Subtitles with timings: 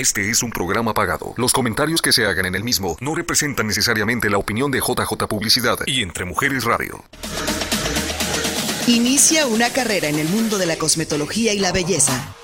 [0.00, 1.34] Este es un programa pagado.
[1.36, 5.26] Los comentarios que se hagan en el mismo no representan necesariamente la opinión de JJ
[5.28, 7.04] Publicidad y Entre Mujeres Radio.
[8.86, 12.34] Inicia una carrera en el mundo de la cosmetología y la belleza.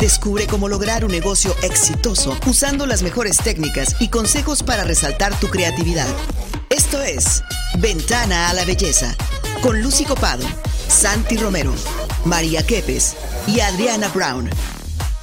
[0.00, 5.48] Descubre cómo lograr un negocio exitoso usando las mejores técnicas y consejos para resaltar tu
[5.48, 6.08] creatividad.
[6.70, 7.42] Esto es
[7.78, 9.14] Ventana a la Belleza
[9.60, 10.46] con Lucy Copado,
[10.88, 11.74] Santi Romero,
[12.24, 14.48] María Quepes y Adriana Brown.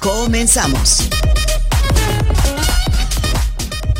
[0.06, 1.08] Comenzamos.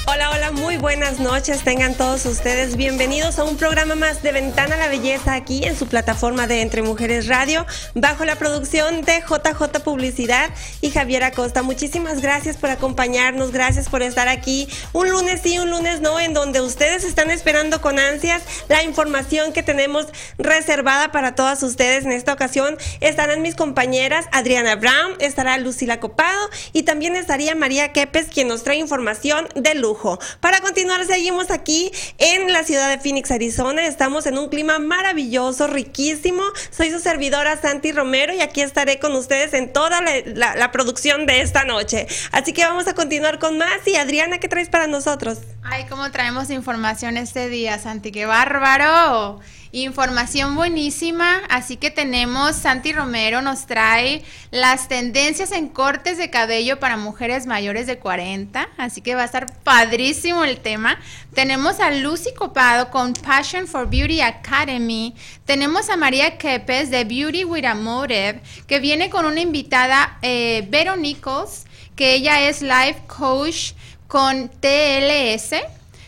[0.06, 1.64] Hola, hola, muy buenas noches.
[1.64, 5.76] Tengan todos ustedes bienvenidos a un programa más de Ventana a la Belleza aquí en
[5.76, 11.62] su plataforma de Entre Mujeres Radio, bajo la producción de JJ Publicidad y Javier Acosta.
[11.62, 16.32] Muchísimas gracias por acompañarnos, gracias por estar aquí un lunes sí, un lunes no, en
[16.32, 20.06] donde ustedes están esperando con ansias la información que tenemos
[20.38, 22.04] reservada para todas ustedes.
[22.04, 27.92] En esta ocasión estarán mis compañeras Adriana Brown, estará Lucila Copado y también estaría María
[27.92, 30.18] Quepes, quien nos trae información de lujo.
[30.40, 33.86] Para continuar, seguimos aquí en la ciudad de Phoenix, Arizona.
[33.86, 36.42] Estamos en un clima maravilloso, riquísimo.
[36.70, 41.40] Soy su servidora Santi Romero y aquí estaré con ustedes en toda la, producción de
[41.40, 42.06] esta noche.
[42.32, 43.86] Así que vamos a continuar con más.
[43.86, 45.38] Y Adriana, ¿qué traes para nosotros?
[45.62, 48.12] Ay, cómo traemos información este día, Santi.
[48.12, 49.40] ¡Qué bárbaro!
[49.72, 56.78] Información buenísima, así que tenemos, Santi Romero nos trae las tendencias en cortes de cabello
[56.78, 60.98] para mujeres mayores de 40, así que va a estar padrísimo el tema.
[61.34, 65.14] Tenemos a Lucy Copado con Passion for Beauty Academy,
[65.44, 70.66] tenemos a María Kepes de Beauty with a Motive, que viene con una invitada, eh,
[70.70, 71.64] Vero Nichols,
[71.96, 73.72] que ella es life coach
[74.06, 75.54] con TLS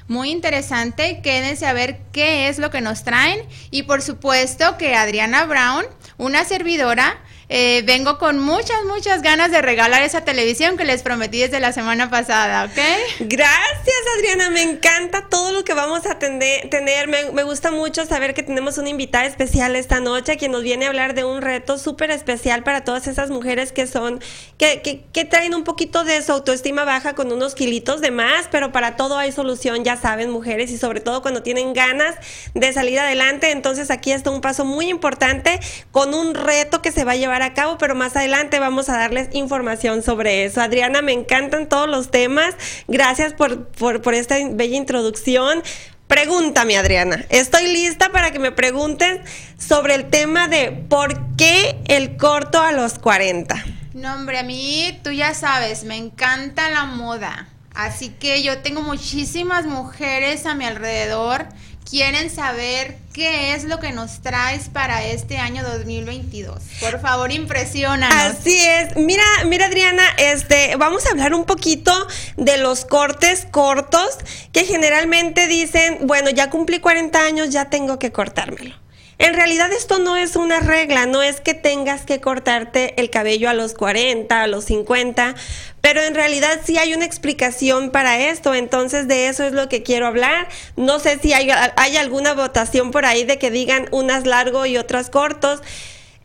[0.09, 1.21] muy interesante.
[1.23, 3.41] Quédense a ver qué es lo que nos traen.
[3.71, 5.85] Y por supuesto que Adriana Brown,
[6.17, 7.19] una servidora,
[7.51, 11.73] eh, vengo con muchas, muchas ganas de regalar esa televisión que les prometí desde la
[11.73, 12.79] semana pasada, ¿ok?
[13.21, 14.51] Gracias, Adriana.
[14.51, 16.69] Me encanta todo lo que vamos a tener.
[17.09, 20.89] Me, gusta mucho saber que tenemos una invitada especial esta noche, quien nos viene a
[20.89, 24.21] hablar de un reto súper especial para todas esas mujeres que son,
[24.59, 28.73] que, que, traen un poquito de su autoestima baja con unos kilitos de más, pero
[28.73, 32.15] para todo hay solución, ya saben, mujeres, y sobre todo cuando tienen ganas
[32.53, 33.53] de salir adelante.
[33.53, 35.61] Entonces aquí está un paso muy importante
[35.93, 38.97] con un reto que se va a llevar a cabo, pero más adelante vamos a
[38.97, 40.61] darles información sobre eso.
[40.61, 42.55] Adriana, me encantan todos los temas.
[42.87, 45.63] Gracias por, por, esta bella introducción.
[46.07, 47.25] Pregúntame, Adriana.
[47.29, 49.23] Estoy lista para que me pregunten
[49.59, 53.65] sobre el tema de por qué el corto a los 40.
[53.95, 57.49] No, hombre, a mí tú ya sabes, me encanta la moda.
[57.75, 61.47] Así que yo tengo muchísimas mujeres a mi alrededor
[61.89, 66.63] quieren saber qué es lo que nos traes para este año 2022.
[66.81, 68.39] Por favor, impresionanos.
[68.39, 68.97] Así es.
[68.97, 71.93] Mira, mira Adriana, este, vamos a hablar un poquito
[72.37, 74.19] de los cortes cortos
[74.53, 78.77] que generalmente dicen, bueno, ya cumplí 40 años, ya tengo que cortármelo.
[79.21, 83.51] En realidad esto no es una regla, no es que tengas que cortarte el cabello
[83.51, 85.35] a los 40, a los 50,
[85.81, 89.83] pero en realidad sí hay una explicación para esto, entonces de eso es lo que
[89.83, 90.49] quiero hablar.
[90.77, 91.51] No sé si hay,
[91.97, 95.63] alguna votación por ahí de que digan unas largo y otras cortos.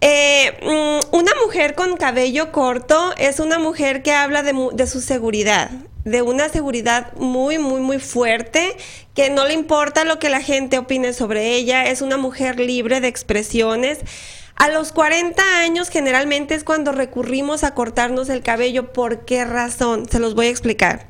[0.02, 5.00] Eh, mm, una mujer con cabello corto es una mujer que habla de, de su
[5.00, 5.72] seguridad
[6.06, 8.76] de una seguridad muy, muy, muy fuerte,
[9.16, 13.00] que no le importa lo que la gente opine sobre ella, es una mujer libre
[13.00, 14.00] de expresiones.
[14.56, 18.94] A los 40 años generalmente es cuando recurrimos a cortarnos el cabello.
[18.94, 20.08] ¿Por qué razón?
[20.10, 21.08] Se los voy a explicar.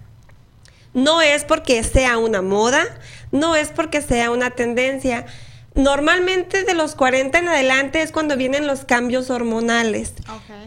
[0.94, 2.84] No es porque sea una moda,
[3.32, 5.26] no es porque sea una tendencia.
[5.76, 10.14] Normalmente de los 40 en adelante es cuando vienen los cambios hormonales.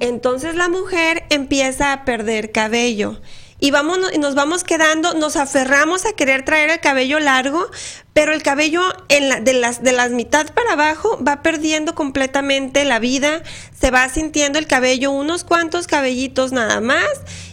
[0.00, 3.20] Entonces la mujer empieza a perder cabello
[3.58, 7.66] y, vamos, nos vamos quedando, nos aferramos a querer traer el cabello largo,
[8.12, 12.98] pero el cabello la, de, las, de las mitad para abajo va perdiendo completamente la
[12.98, 13.42] vida,
[13.78, 17.08] se va sintiendo el cabello unos cuantos cabellitos nada más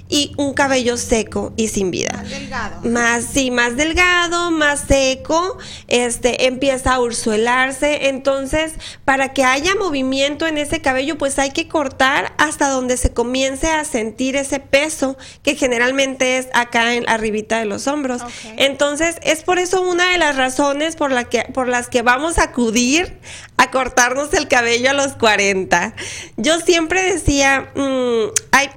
[0.09, 2.11] y un cabello seco y sin vida.
[2.13, 2.89] Más delgado.
[2.89, 5.57] Más, sí, más delgado, más seco,
[5.87, 8.09] este, empieza a ursuelarse.
[8.09, 8.73] Entonces,
[9.05, 13.69] para que haya movimiento en ese cabello, pues hay que cortar hasta donde se comience
[13.71, 18.21] a sentir ese peso, que generalmente es acá en arribita de los hombros.
[18.57, 22.37] Entonces, es por eso una de las razones por, la que, por las que vamos
[22.37, 23.19] a acudir
[23.57, 25.93] a cortarnos el cabello a los 40.
[26.37, 28.69] Yo siempre decía, mm, hay,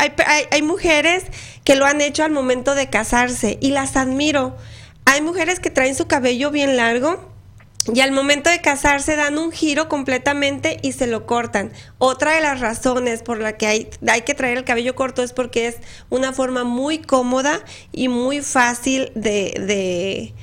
[0.51, 1.25] hay, mujeres
[1.65, 4.57] que lo han hecho al momento de casarse y las admiro.
[5.05, 7.37] Hay mujeres que traen su cabello bien largo
[7.93, 11.73] y al momento de casarse dan un giro completamente y se lo cortan.
[11.99, 15.33] Otra de las razones por la que hay, hay que traer el cabello corto es
[15.33, 15.77] porque es
[16.11, 17.61] una forma muy cómoda
[17.93, 20.35] y muy fácil de, de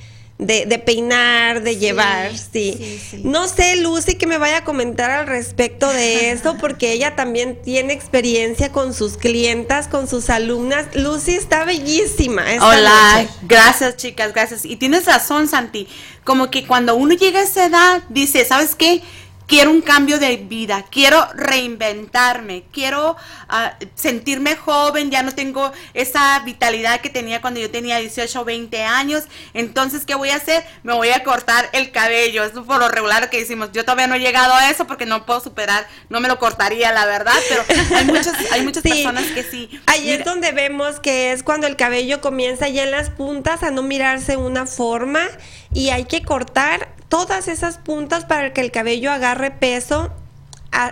[0.45, 2.99] de, peinar, de llevar, sí.
[3.23, 7.61] No sé, Lucy, que me vaya a comentar al respecto de eso, porque ella también
[7.61, 10.87] tiene experiencia con sus clientas, con sus alumnas.
[10.95, 12.43] Lucy está bellísima.
[12.61, 14.65] Hola, gracias chicas, gracias.
[14.65, 15.87] Y tienes razón, Santi,
[16.23, 19.01] como que cuando uno llega a esa edad, dice, ¿sabes qué?
[19.53, 23.15] Quiero un cambio de vida, quiero reinventarme, quiero
[23.49, 28.45] ah, sentirme joven, ya no tengo esa vitalidad que tenía cuando yo tenía 18 o
[28.45, 30.65] 20 años, entonces, ¿qué voy a hacer?
[30.81, 34.15] Me voy a cortar el cabello, es por lo regular que decimos, yo todavía no
[34.15, 37.63] he llegado a eso porque no puedo superar, no me lo cortaría, la verdad, pero
[37.95, 39.69] hay muchas, hay muchas personas que sí.
[39.85, 43.69] Ahí es donde vemos que es cuando el cabello comienza ya en las puntas a
[43.69, 45.21] no mirarse una forma
[45.75, 50.11] y hay que cortar todas esas puntas para que el cabello agarre peso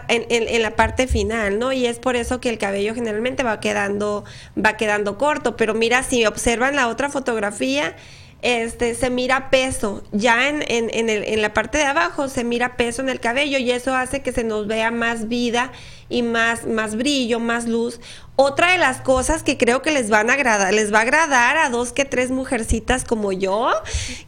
[0.08, 1.72] en, la parte final, ¿no?
[1.72, 4.24] Y es por eso que el cabello generalmente va quedando,
[4.56, 5.58] va quedando corto.
[5.58, 7.96] Pero mira, si observan la otra fotografía,
[8.44, 10.04] este, se mira peso.
[10.12, 13.96] Ya en, en, la parte de abajo se mira peso en el cabello y eso
[13.96, 15.72] hace que se nos vea más vida
[16.08, 18.00] y más, más brillo, más luz.
[18.38, 21.57] Otra de las cosas que creo que les van a agradar, les va a agradar
[21.57, 23.72] a dos que tres mujercitas como yo,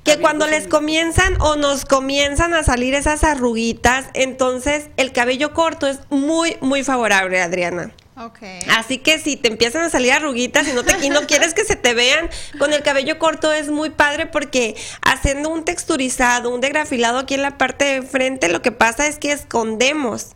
[0.03, 5.88] que cuando les comienzan o nos comienzan a salir esas arruguitas, entonces el cabello corto
[5.88, 7.94] es muy, muy favorable, Adriana.
[8.15, 8.59] Okay.
[8.77, 11.65] Así que si te empiezan a salir arruguitas y no, te, y no quieres que
[11.65, 12.29] se te vean
[12.59, 17.41] con el cabello corto es muy padre porque haciendo un texturizado, un degrafilado aquí en
[17.41, 20.35] la parte de frente, lo que pasa es que escondemos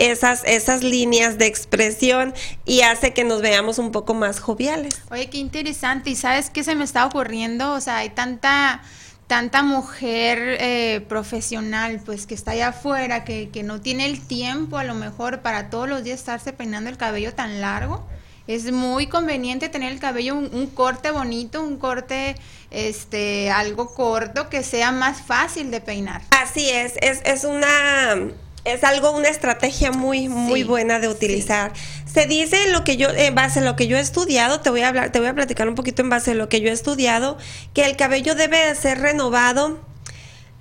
[0.00, 5.00] esas, esas líneas de expresión y hace que nos veamos un poco más joviales.
[5.10, 6.10] Oye, qué interesante.
[6.10, 7.74] ¿Y sabes qué se me está ocurriendo?
[7.74, 8.82] O sea, hay tanta
[9.26, 14.76] tanta mujer eh, profesional, pues que está allá afuera, que, que, no tiene el tiempo
[14.76, 18.04] a lo mejor para todos los días estarse peinando el cabello tan largo.
[18.48, 22.34] Es muy conveniente tener el cabello un, un, corte bonito, un corte
[22.72, 26.22] este algo corto que sea más fácil de peinar.
[26.32, 28.32] Así es, es, es una
[28.64, 31.72] es algo, una estrategia muy, muy buena de utilizar.
[32.12, 34.82] Se dice lo que yo, en base a lo que yo he estudiado, te voy
[34.82, 36.72] a hablar, te voy a platicar un poquito en base a lo que yo he
[36.72, 37.38] estudiado,
[37.74, 39.89] que el cabello debe ser renovado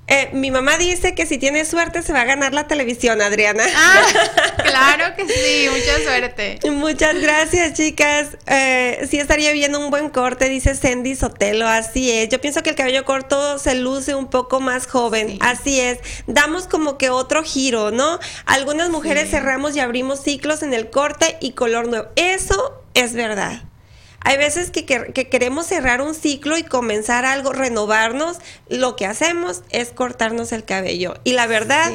[0.10, 3.64] eh, mi mamá dice que si tiene suerte se va a ganar la televisión, Adriana.
[3.76, 4.02] Ah,
[4.64, 6.60] claro que sí, mucha suerte.
[6.70, 8.38] Muchas gracias, chicas.
[8.48, 12.30] Eh, sí estaría viendo un buen corte, dice Sandy Sotelo, así es.
[12.30, 16.00] Yo pienso que el cabello corto se luce un poco más joven, así es.
[16.26, 18.20] Damos como que otro giro, ¿no?
[18.46, 22.08] Algunas mujeres cerramos y abrimos ciclos en el corte y color nuevo.
[22.16, 23.69] Eso es verdad.
[24.21, 28.38] Hay veces que, queremos cerrar un ciclo y comenzar algo, renovarnos.
[28.68, 31.16] Lo que hacemos es cortarnos el cabello.
[31.24, 31.92] Y la verdad,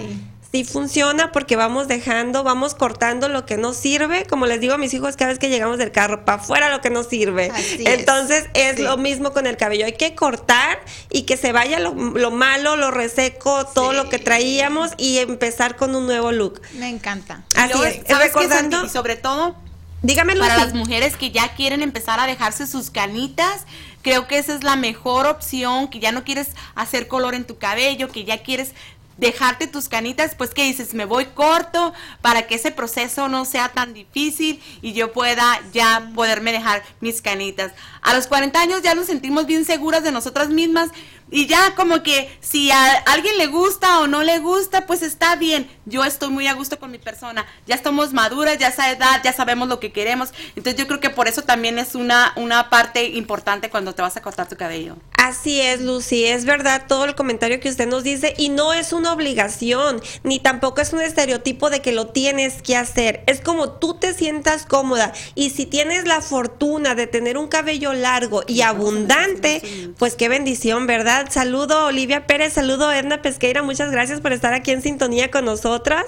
[0.51, 0.65] sí.
[0.65, 4.25] funciona porque vamos dejando, vamos cortando lo que no sirve.
[4.25, 6.81] Como les digo a mis hijos cada vez que llegamos del carro, para afuera lo
[6.81, 7.53] que no sirve.
[7.79, 9.85] Entonces es, lo mismo con el cabello.
[9.85, 10.81] Hay que cortar
[11.11, 11.93] y que se vaya lo,
[12.31, 16.63] malo, lo reseco, todo lo que traíamos y empezar con un nuevo look.
[16.73, 17.45] Me encanta.
[17.55, 18.19] Así es.
[18.19, 19.57] Recordando, y sobre todo
[20.05, 20.41] Dígamelo.
[20.41, 23.65] Para las mujeres que ya quieren empezar a dejarse sus canitas,
[24.03, 27.57] creo que esa es la mejor opción, que ya no quieres hacer color en tu
[27.57, 28.75] cabello, que ya quieres
[29.17, 33.71] dejarte tus canitas, pues que dices, me voy corto para que ese proceso no sea
[33.71, 37.73] tan difícil y yo pueda ya poderme dejar mis canitas.
[38.03, 40.91] A los 40 años ya nos sentimos bien seguras de nosotras mismas
[41.35, 45.35] y ya como que si a alguien le gusta o no le gusta, pues está
[45.35, 45.69] bien.
[45.85, 47.45] Yo estoy muy a gusto con mi persona.
[47.67, 50.33] Ya estamos maduras, ya esa edad, ya sabemos lo que queremos.
[50.55, 54.17] Entonces yo creo que por eso también es una, una parte importante cuando te vas
[54.17, 54.97] a cortar tu cabello.
[55.17, 56.25] Así es, Lucy.
[56.25, 60.39] Es verdad todo el comentario que usted nos dice y no es una obligación, ni
[60.39, 63.25] tampoco es un estereotipo de que lo tienes que hacer.
[63.27, 67.93] Es como tú te sientas cómoda y si tienes la fortuna de tener un cabello
[67.93, 69.63] largo y abundante,
[69.99, 71.24] pues qué bendición, ¿verdad?
[71.31, 76.05] Saludo Olivia Pérez, saludo Edna Pesqueira, muchas gracias por estar aquí en sintonía con nosotras.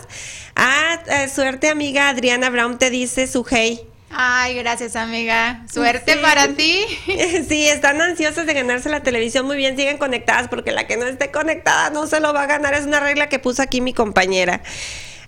[0.54, 3.80] Ah, eh, suerte amiga Adriana Brown te dice su hey.
[4.10, 5.64] Ay, gracias amiga.
[5.70, 6.84] Suerte para ti.
[7.48, 9.46] Sí, están ansiosas de ganarse la televisión.
[9.46, 12.46] Muy bien, siguen conectadas porque la que no esté conectada no se lo va a
[12.46, 12.74] ganar.
[12.74, 14.62] Es una regla que puso aquí mi compañera.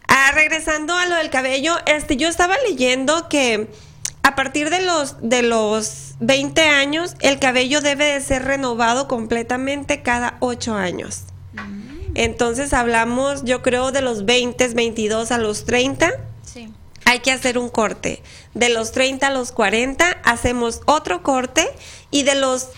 [0.07, 3.69] Ah, regresando a lo del cabello, este, yo estaba leyendo que
[4.29, 10.03] a partir de los, de los 20 años, el cabello debe de ser renovado completamente
[10.03, 11.23] cada 8 años.
[11.55, 12.13] Mm.
[12.15, 16.13] Entonces hablamos, yo creo, de los 20, 22 a los 30.
[16.43, 16.71] Sí.
[17.07, 18.23] Hay que hacer un corte.
[18.53, 21.67] De los 30 a los 40 hacemos otro corte
[22.11, 22.69] y de los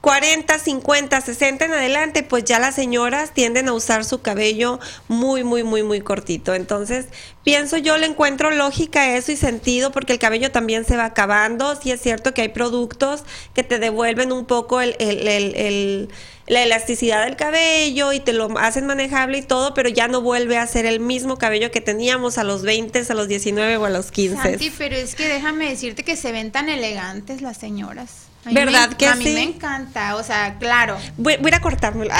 [0.00, 5.44] 40, 50, 60 en adelante, pues ya las señoras tienden a usar su cabello muy,
[5.44, 6.54] muy, muy, muy cortito.
[6.54, 7.06] Entonces,
[7.44, 11.76] pienso yo le encuentro lógica eso y sentido porque el cabello también se va acabando.
[11.76, 16.08] Sí es cierto que hay productos que te devuelven un poco el, el, el,
[16.46, 20.56] la elasticidad del cabello y te lo hacen manejable y todo, pero ya no vuelve
[20.56, 23.90] a ser el mismo cabello que teníamos a los 20, a los 19 o a
[23.90, 24.42] los 15.
[24.42, 28.29] Santi, pero es que déjame decirte que se ven tan elegantes las señoras.
[28.44, 29.20] ¿Verdad que a sí?
[29.20, 30.96] A mí me encanta, o sea, claro.
[31.16, 32.12] Voy, voy a a cortármelo.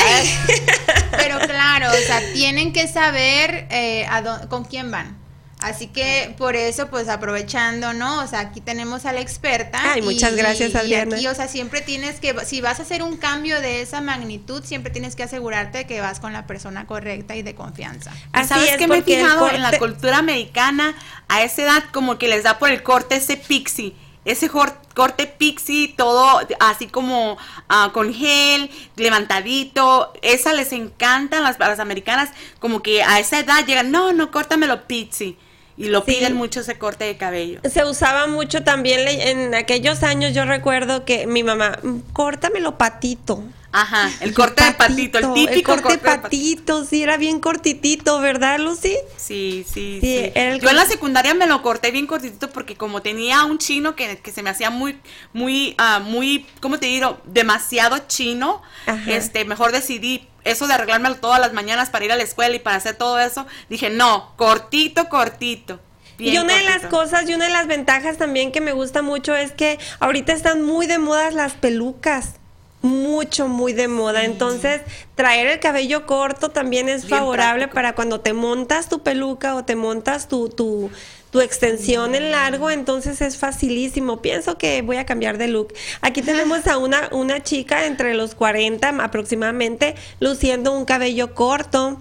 [1.16, 4.06] Pero claro, o sea, tienen que saber eh,
[4.48, 5.18] con quién van.
[5.60, 8.22] Así que por eso, pues aprovechando, ¿no?
[8.22, 9.92] O sea, aquí tenemos a la experta.
[9.92, 11.16] Ay, muchas gracias, Adriana.
[11.16, 14.00] Y aquí, o sea, siempre tienes que, si vas a hacer un cambio de esa
[14.00, 18.10] magnitud, siempre tienes que asegurarte que vas con la persona correcta y de confianza.
[18.32, 20.94] Así ¿Sabes es que me he fijado en la cultura americana?
[21.28, 25.94] A esa edad como que les da por el corte ese pixie ese corte pixie,
[25.96, 33.02] todo así como ah, con gel, levantadito, esa les encanta las, las americanas, como que
[33.02, 35.36] a esa edad llegan, no, no, córtamelo pixie.
[35.80, 37.60] Y lo piden mucho ese corte de cabello.
[37.64, 43.42] Se usaba mucho también en aquellos años, yo recuerdo que mi mamá, mm, córtamelo patito.
[43.72, 48.58] Ajá, el corte de patito, el típico corte, de patito, sí, era bien cortitito, ¿verdad,
[48.58, 48.96] Lucy?
[49.16, 50.32] Sí, sí, sí.
[50.60, 54.18] Yo en la secundaria me lo corté bien cortitito porque como tenía un chino que,
[54.18, 54.98] que se me hacía muy,
[55.32, 57.20] muy, uh, muy, ¿cómo te digo?
[57.24, 58.60] Demasiado chino,
[59.06, 62.58] este, mejor decidí eso de arreglármelo todas las mañanas para ir a la escuela y
[62.58, 65.80] para hacer todo eso, dije, no, cortito, cortito.
[66.18, 69.34] y una de las cosas y una de las ventajas también que me gusta mucho
[69.34, 72.34] es que ahorita están muy de moda las pelucas
[72.82, 74.24] mucho, muy de moda.
[74.24, 74.82] Entonces,
[75.14, 79.76] traer el cabello corto también es favorable para cuando te montas tu peluca o te
[79.76, 80.90] montas tu, tu,
[81.30, 84.20] tu extensión en largo, entonces es facilísimo.
[84.20, 85.72] Pienso que voy a cambiar de look.
[86.00, 91.98] Aquí tenemos a una, una chica entre los 40 aproximadamente, luciendo un cabello corto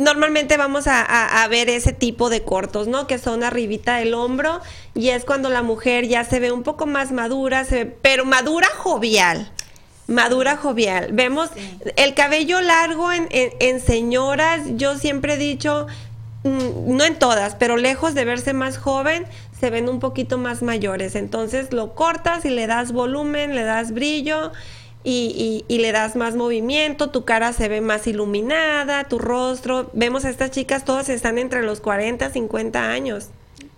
[0.00, 3.06] normalmente vamos a, ver ese tipo de cortos, ¿no?
[3.06, 4.60] Que son arribita del hombro
[4.94, 8.68] y es cuando la mujer ya se ve un poco más madura, se pero madura
[8.76, 9.52] jovial.
[10.06, 11.10] Madura jovial.
[11.12, 11.50] Vemos
[11.96, 15.86] el cabello largo en, en, señoras, yo siempre he dicho,
[16.42, 19.26] no en todas, pero lejos de verse más joven,
[19.58, 21.14] se ven un poquito más mayores.
[21.14, 24.52] Entonces lo cortas y le das volumen, le das brillo
[25.04, 29.90] y, y, le das más movimiento, tu cara se ve más iluminada, tu rostro.
[29.92, 33.28] Vemos a estas chicas, todas están entre los 40, 50 años.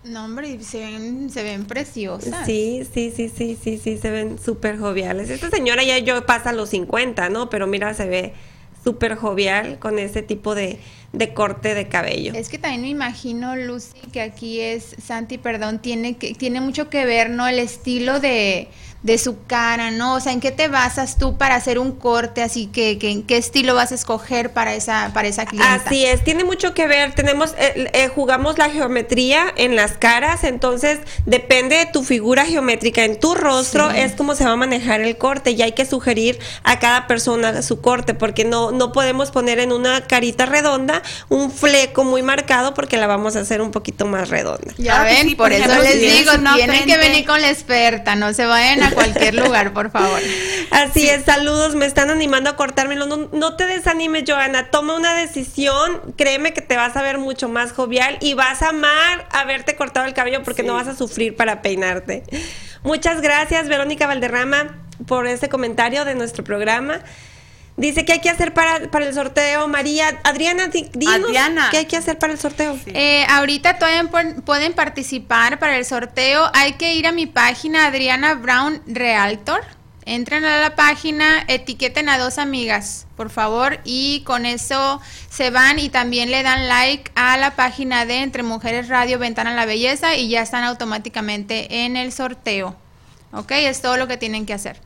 [0.05, 2.45] No, hombre, se ven, se ven preciosas.
[2.45, 5.31] Sí, sí, sí, sí, sí, sí, se ven súper joviales.
[5.31, 7.49] Esta señora ya yo pasa los 50, ¿no?
[7.51, 8.35] Pero mira, se ve
[8.83, 10.79] súper jovial con ese tipo de,
[11.13, 12.33] de corte de cabello.
[12.35, 16.89] Es que también me imagino, Lucy, que aquí es, Santi, perdón, tiene, que, tiene mucho
[16.91, 17.47] que ver, ¿no?
[17.47, 18.69] El estilo de
[19.03, 20.15] de su cara, ¿no?
[20.15, 22.43] O sea, ¿en qué te basas tú para hacer un corte?
[22.43, 25.75] Así que, ¿en qué estilo vas a escoger para esa, para esa clienta?
[25.87, 27.13] Así es, tiene mucho que ver.
[27.15, 33.05] Tenemos, eh, eh, jugamos la geometría en las caras, entonces depende de tu figura geométrica
[33.05, 36.39] en tu rostro, es como se va a manejar el corte y hay que sugerir
[36.63, 41.51] a cada persona su corte, porque no, no podemos poner en una carita redonda un
[41.51, 44.73] fleco muy marcado porque la vamos a hacer un poquito más redonda.
[44.79, 48.83] Ya ven, por, eso les digo, tienen que venir con la experta, no se vayan
[48.83, 50.21] a cualquier lugar, por favor.
[50.71, 53.07] Así es, saludos, me están animando a cortármelo.
[53.07, 57.49] No, no te desanimes, Joana, toma una decisión, créeme que te vas a ver mucho
[57.49, 61.37] más jovial y vas a amar haberte cortado el cabello porque no vas a sufrir
[61.37, 62.25] para peinarte.
[62.83, 67.01] Muchas gracias, Verónica Valderrama, por este comentario de nuestro programa.
[67.77, 69.67] Dice que hay que hacer para, para el sorteo.
[69.67, 71.31] María, Adriana, dinos
[71.71, 72.79] qué hay que hacer para el sorteo.
[72.87, 74.09] Eh, ahorita todavía
[74.45, 76.51] pueden participar para el sorteo.
[76.53, 79.63] Hay que ir a mi página Adriana Brown Realtor.
[80.05, 85.01] Entren a la página, etiqueten a dos amigas, por favor, y con eso
[85.31, 89.55] se van y también le dan like a la página de Entre Mujeres Radio Ventana
[89.55, 92.75] la Belleza y ya están automáticamente en el sorteo.
[93.33, 93.53] ¿Ok?
[93.53, 94.81] Es todo lo que tienen que hacer.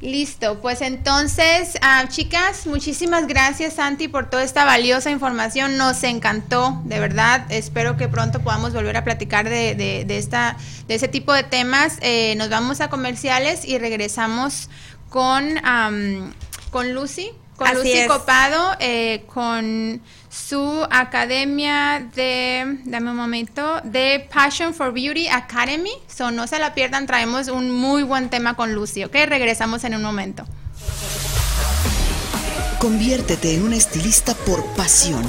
[0.00, 6.80] Listo, pues entonces, ah, chicas, muchísimas gracias Santi por toda esta valiosa información, nos encantó,
[6.86, 10.56] de verdad, espero que pronto podamos volver a platicar de, de, esta,
[10.88, 11.98] de ese tipo de temas.
[12.00, 14.70] Eh, nos vamos a comerciales y regresamos
[15.10, 15.60] con,
[16.70, 20.00] con Lucy, con Lucy Copado, eh, con
[20.30, 25.92] su academia de, dame un momento, de Passion for Beauty Academy.
[26.08, 29.14] So, no se la pierdan, traemos un muy buen tema con Lucy, ¿ok?
[29.26, 30.44] Regresamos en un momento.
[32.78, 35.22] Conviértete en una estilista por pasión.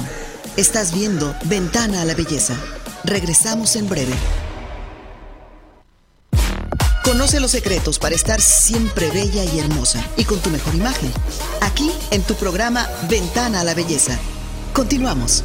[0.56, 2.56] Estás viendo Ventana a la Belleza.
[3.04, 4.14] Regresamos en breve.
[7.04, 11.12] Conoce los secretos para estar siempre bella y hermosa y con tu mejor imagen.
[11.60, 14.18] Aquí en tu programa Ventana a la Belleza.
[14.72, 15.42] Continuamos.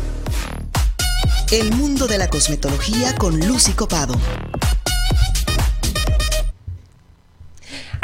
[1.51, 4.13] El mundo de la cosmetología con Lucy Copado.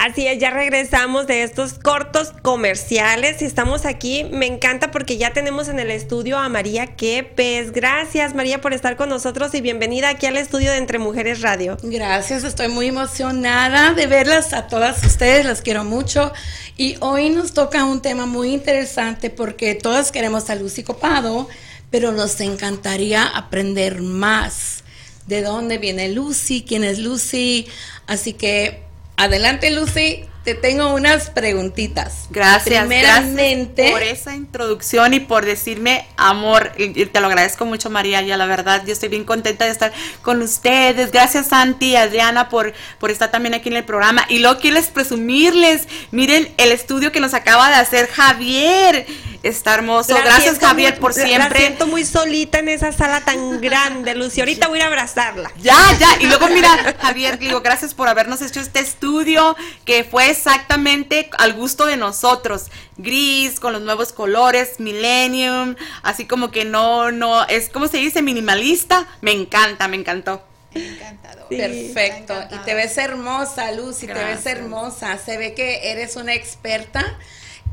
[0.06, 4.26] Así es, ya regresamos de estos cortos comerciales y estamos aquí.
[4.26, 7.72] Me encanta porque ya tenemos en el estudio a María Quepes.
[7.72, 11.78] Gracias María por estar con nosotros y bienvenida aquí al estudio de Entre Mujeres Radio.
[11.84, 16.34] Gracias, estoy muy emocionada de verlas a todas ustedes, las quiero mucho.
[16.76, 21.48] Y hoy nos toca un tema muy interesante porque todas queremos a Lucy Copado,
[21.92, 24.84] pero nos encantaría aprender más
[25.28, 27.68] de dónde viene Lucy, quién es Lucy.
[28.06, 30.26] Así que Adelante, Lucy.
[30.44, 32.26] Te tengo unas preguntitas.
[32.30, 36.74] Gracias, Primeramente, por esa introducción y por decirme amor.
[36.78, 38.22] Y te lo agradezco mucho, María.
[38.22, 41.12] Ya la verdad, yo estoy bien contenta de estar con ustedes.
[41.12, 44.26] Gracias, Santi y Adriana, por, por estar también aquí en el programa.
[44.28, 49.06] Y luego quiero presumirles, miren el estudio que nos acaba de hacer Javier.
[49.44, 50.16] Está hermoso.
[50.16, 51.50] Gracias, Javier, por siempre.
[51.50, 54.40] Me siento muy solita en esa sala tan grande, Lucy.
[54.40, 55.52] Ahorita voy a abrazarla.
[55.58, 56.08] Ya, ya.
[56.22, 61.54] Y luego, mira, Javier, digo, gracias por habernos hecho este estudio que fue exactamente al
[61.54, 62.66] gusto de nosotros.
[62.98, 68.22] Gris, con los nuevos colores, Millennium, así como que no, no, es como se dice,
[68.22, 69.08] minimalista.
[69.22, 70.44] Me encanta, me encantó.
[70.74, 71.48] Encantador.
[71.50, 72.34] Perfecto.
[72.52, 75.18] Y te ves hermosa, Lucy, te ves hermosa.
[75.18, 77.18] Se ve que eres una experta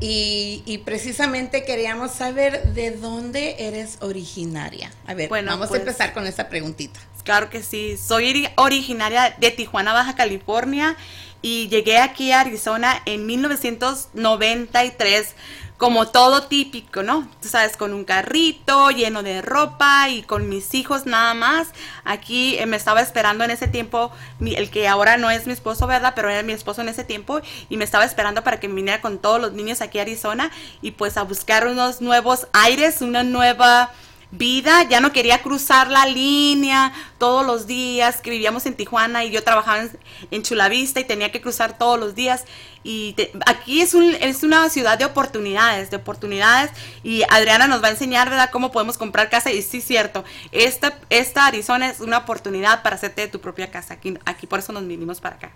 [0.03, 4.91] y, precisamente queríamos saber de dónde eres originaria.
[5.05, 6.99] A ver, bueno, vamos a pues, empezar con esta preguntita.
[7.23, 7.97] Claro que sí.
[7.97, 10.95] Soy originaria de Tijuana, Baja California,
[11.41, 15.35] y llegué aquí a Arizona en 1993
[15.81, 17.27] como todo típico, ¿no?
[17.41, 21.69] Tú sabes, con un carrito lleno de ropa y con mis hijos nada más.
[22.03, 25.87] Aquí eh, me estaba esperando en ese tiempo, el que ahora no es mi esposo,
[25.87, 26.13] ¿verdad?
[26.15, 29.17] Pero era mi esposo en ese tiempo y me estaba esperando para que viniera con
[29.17, 30.51] todos los niños aquí a Arizona
[30.83, 33.91] y pues a buscar unos nuevos aires, una nueva
[34.31, 39.31] vida, ya no quería cruzar la línea todos los días, que vivíamos en Tijuana y
[39.31, 39.83] yo trabajaba
[40.31, 42.45] en, Chulavista y tenía que cruzar todos los días.
[42.83, 46.71] Y aquí es, un, es una ciudad de oportunidades, de oportunidades.
[47.03, 49.51] Y Adriana nos va a enseñar, ¿verdad?, cómo podemos comprar casa.
[49.51, 53.95] Y sí, cierto, esta, esta Arizona es una oportunidad para hacerte de tu propia casa.
[53.95, 55.51] Aquí, aquí por eso nos vinimos para acá.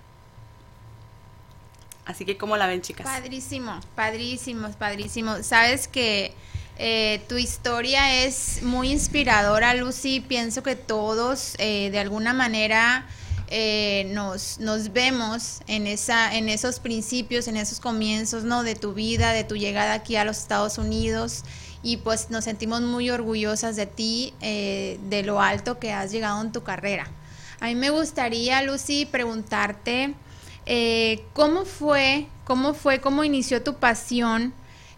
[2.06, 3.08] Así que, ¿cómo la ven, chicas?
[3.08, 5.42] Padrísimo, padrísimo, padrísimo.
[5.42, 6.36] Sabes que
[6.78, 10.20] eh, tu historia es muy inspiradora, Lucy.
[10.20, 13.06] Pienso que todos, eh, de alguna manera,
[13.48, 18.64] eh, nos, nos vemos en, esa, en esos principios, en esos comienzos ¿no?
[18.64, 21.44] de tu vida, de tu llegada aquí a los Estados Unidos.
[21.82, 26.52] Y pues nos sentimos muy orgullosas de ti, de lo alto que has llegado en
[26.52, 27.08] tu carrera.
[27.60, 30.16] A mí me gustaría, Lucy, preguntarte
[31.34, 34.52] cómo fue, cómo fue, cómo inició tu pasión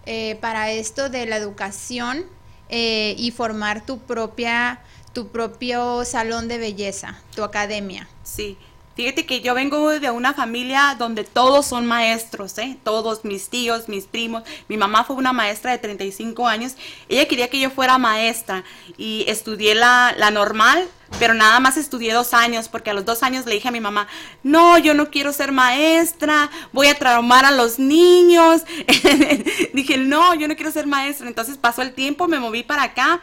[0.08, 2.26] eh, para esto de la educación
[2.70, 4.80] eh, y formar tu propia
[5.14, 8.08] tu propio salón de belleza, tu academia.
[8.24, 8.56] Sí,
[8.98, 12.80] Fíjate que yo vengo de una familia donde todos son maestros, ¿eh?
[12.84, 14.42] Todos, mis tíos, mis primos.
[14.70, 16.74] Mi mamá fue una maestra de 35 años.
[17.08, 18.64] Ella quería que yo fuera maestra
[18.98, 23.22] y estudié la, la normal, pero nada más estudié dos años porque a los dos
[23.22, 24.08] años le dije a mi mamá,
[24.42, 28.64] no, yo no quiero ser maestra, voy a traumar a los niños.
[29.76, 31.28] dije, no, yo no quiero ser maestra.
[31.28, 33.22] Entonces pasó el tiempo, me moví para acá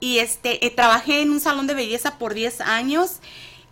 [0.00, 3.20] y este, eh, trabajé en un salón de belleza por 10 años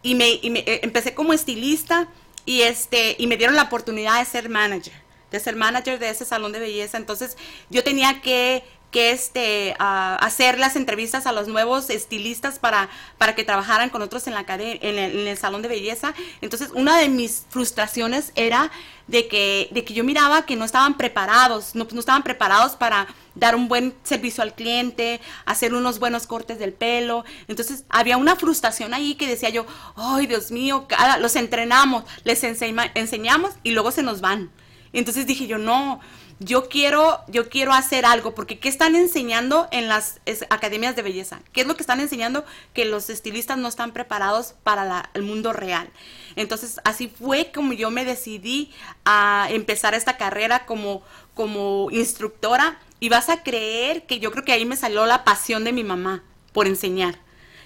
[0.03, 2.09] y me, y me eh, empecé como estilista
[2.47, 4.95] y este y me dieron la oportunidad de ser manager
[5.31, 6.99] de ser manager de ese salón de belleza.
[6.99, 7.37] Entonces
[7.69, 13.45] yo tenía que que este, hacer las entrevistas a los nuevos estilistas para, para que
[13.45, 16.13] trabajaran con otros en, la el, en el salón de belleza.
[16.41, 18.71] Entonces, una de mis frustraciones era
[19.07, 23.09] de que, de que yo miraba que no estaban preparados, no, no, estaban preparados para
[23.35, 27.25] dar un buen servicio al cliente, hacer unos buenos cortes del pelo.
[27.49, 30.87] Entonces había una frustración ahí que decía yo, ay Dios mío,
[31.21, 34.51] los entrenamos, les enseñamos y luego se nos van.
[34.93, 36.01] Entonces dije yo, no,
[36.43, 41.41] yo quiero, yo quiero hacer algo, porque ¿qué están enseñando en las academias de belleza?
[41.53, 42.47] ¿Qué es lo que están enseñando?
[42.73, 45.91] Que los estilistas no están preparados para el mundo real.
[46.37, 48.73] Entonces, así fue como yo me decidí
[49.05, 51.03] a empezar esta carrera como,
[51.35, 55.63] como instructora y vas a creer que yo creo que ahí me salió la pasión
[55.63, 56.25] de mi mamá
[56.55, 57.19] por enseñar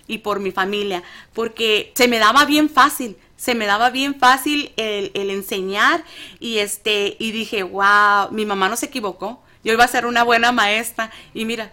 [0.08, 4.72] y por mi familia, porque se me daba bien fácil se me daba bien fácil
[4.76, 6.04] el, enseñar
[6.40, 10.22] y este y dije, wow, mi mamá no se equivocó, yo iba a ser una
[10.22, 11.72] buena maestra y mira.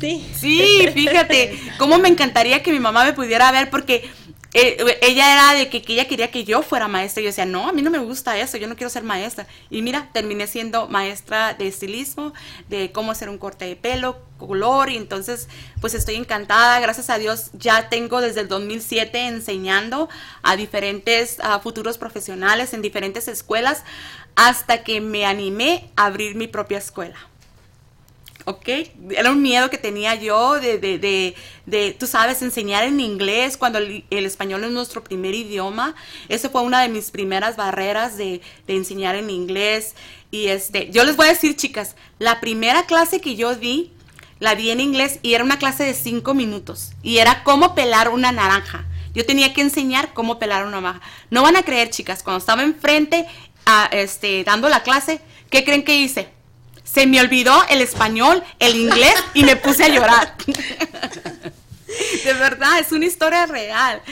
[0.00, 0.26] Sí.
[0.34, 4.10] Sí, fíjate, cómo me encantaría que mi mamá me pudiera ver porque
[4.54, 7.20] eh, ella era de que, ella quería que yo fuera maestra.
[7.20, 9.46] Y yo decía, no, a mí no me gusta eso, yo no quiero ser maestra.
[9.70, 12.34] Y mira, terminé siendo maestra de estilismo,
[12.68, 14.90] de cómo hacer un corte de pelo, color.
[14.90, 15.48] Y entonces,
[15.80, 16.80] pues estoy encantada.
[16.80, 20.08] Gracias a Dios, ya tengo desde el 2007 enseñando
[20.42, 23.84] a diferentes futuros profesionales en diferentes escuelas
[24.36, 27.31] hasta que me animé a abrir mi propia escuela.
[28.44, 28.68] ¿Ok?
[29.10, 31.34] Era un miedo que tenía yo de, de,
[31.66, 35.94] de, tú sabes, enseñar en inglés cuando el, español es nuestro primer idioma.
[36.28, 39.94] Esa fue una de mis primeras barreras de, de, enseñar en inglés.
[40.30, 43.92] Y este, yo les voy a decir, chicas, la primera clase que yo di,
[44.40, 46.92] la di en inglés y era una clase de cinco minutos.
[47.02, 48.86] Y era cómo pelar una naranja.
[49.14, 51.06] Yo tenía que enseñar cómo pelar una naranja.
[51.30, 53.26] No van a creer, chicas, cuando estaba enfrente,
[53.66, 56.28] a, este, dando la clase, ¿qué creen que hice?
[56.92, 60.34] Se me olvidó el español, el inglés y me puse a llorar.
[62.24, 64.02] De verdad, es una historia real.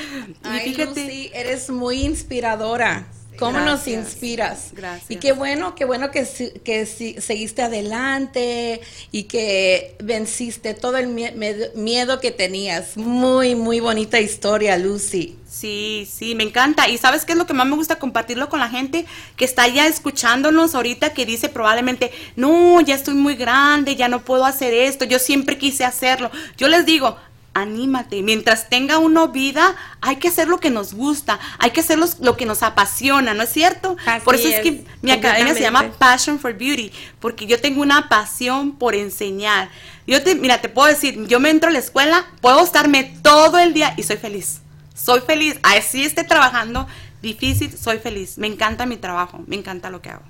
[0.43, 3.07] Ay, Lucy, eres muy inspiradora.
[3.41, 4.69] ¿Cómo nos inspiras?
[4.73, 5.11] Gracias.
[5.11, 6.25] Y qué bueno, qué bueno que,
[6.63, 12.97] que seguiste adelante y que venciste todo el miedo que tenías.
[12.97, 15.37] Muy, muy bonita historia, Lucy.
[15.51, 16.89] Sí, sí, me encanta.
[16.89, 19.05] Y sabes qué es lo que más me gusta compartirlo con la gente
[19.37, 24.25] que está ya escuchándonos ahorita, que dice probablemente, no, ya estoy muy grande, ya no
[24.25, 26.31] puedo hacer esto, yo siempre quise hacerlo.
[26.57, 27.17] Yo les digo,
[27.55, 28.23] anímate.
[28.23, 32.37] Mientras tenga uno vida, hay que hacer lo que nos gusta, hay que hacer lo
[32.37, 33.97] que nos apasiona, ¿no es cierto?
[34.25, 38.09] por eso es, que mi academia se llama Passion for Beauty, porque yo tengo una
[38.09, 39.71] pasión por enseñar.
[40.07, 43.59] Yo te, mira, te puedo decir, yo me entro a la escuela, puedo estarme todo
[43.59, 44.61] el día y soy feliz.
[44.95, 45.59] Soy feliz.
[45.63, 46.87] Así esté trabajando
[47.23, 48.39] difícil, soy feliz.
[48.39, 50.23] Me encanta mi trabajo, me encanta lo que hago.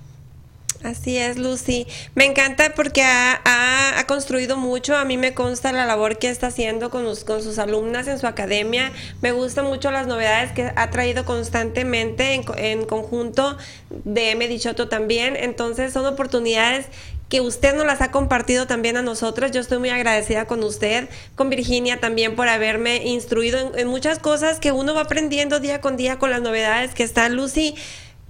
[0.83, 1.87] Así es, Lucy.
[2.14, 4.97] Me encanta porque ha, construido mucho.
[4.97, 8.90] A mí me consta la labor que está haciendo con, sus alumnas en su academia.
[9.21, 13.57] Me gustan mucho las novedades que ha traído constantemente en, en conjunto
[13.90, 15.37] de Medichoto también.
[15.37, 16.87] Entonces son oportunidades
[17.29, 19.53] que usted nos las ha compartido también a nosotros.
[19.53, 24.59] Yo estoy muy agradecida con usted, con Virginia también por haberme instruido en muchas cosas
[24.59, 27.77] que uno va aprendiendo día con día con las novedades que está Lucy.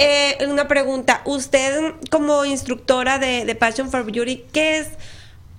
[0.02, 4.88] Eh, una pregunta, usted como instructora de, Passion for Beauty, ¿qué es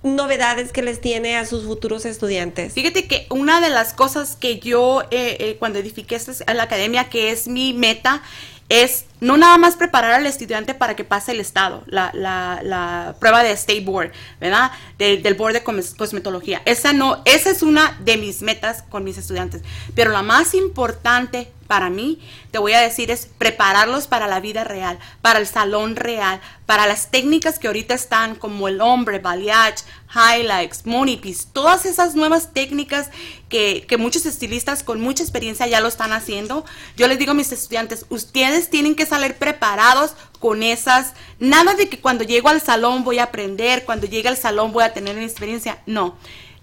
[0.02, 2.72] novedades que les tiene a sus futuros estudiantes?
[2.72, 7.08] Fíjate que una de las cosas que yo eh, eh, cuando edifiqué esta, la academia,
[7.08, 8.20] que es mi meta,
[8.68, 13.44] es no nada más preparar al estudiante para que pase el estado, la, la, prueba
[13.44, 14.72] de State Board, ¿verdad?
[14.98, 16.62] del Board de Cosmetología.
[16.64, 19.62] Esa no, esa es una de mis metas con mis estudiantes.
[19.94, 22.18] Pero la más importante para mí,
[22.50, 26.86] te voy a decir, es prepararlos para la vida real, para el salón real, para
[26.86, 29.82] las técnicas que ahorita están, como el hombre, balayage,
[30.14, 33.08] highlights, monipis, todas esas nuevas técnicas
[33.48, 36.66] que, que muchos estilistas con mucha experiencia ya lo están haciendo.
[36.94, 41.88] Yo les digo a mis estudiantes, ustedes tienen que salir preparados con esas, nada de
[41.88, 45.16] que cuando llego al salón voy a aprender, cuando llegue al salón voy a tener
[45.16, 46.18] una experiencia, no.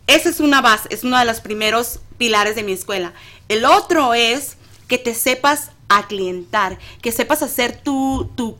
[0.05, 3.13] Esa es una base, es uno de los primeros pilares de mi escuela.
[3.47, 4.58] El otro es
[4.89, 8.57] que te sepas aclientar, que sepas hacer tu, tu,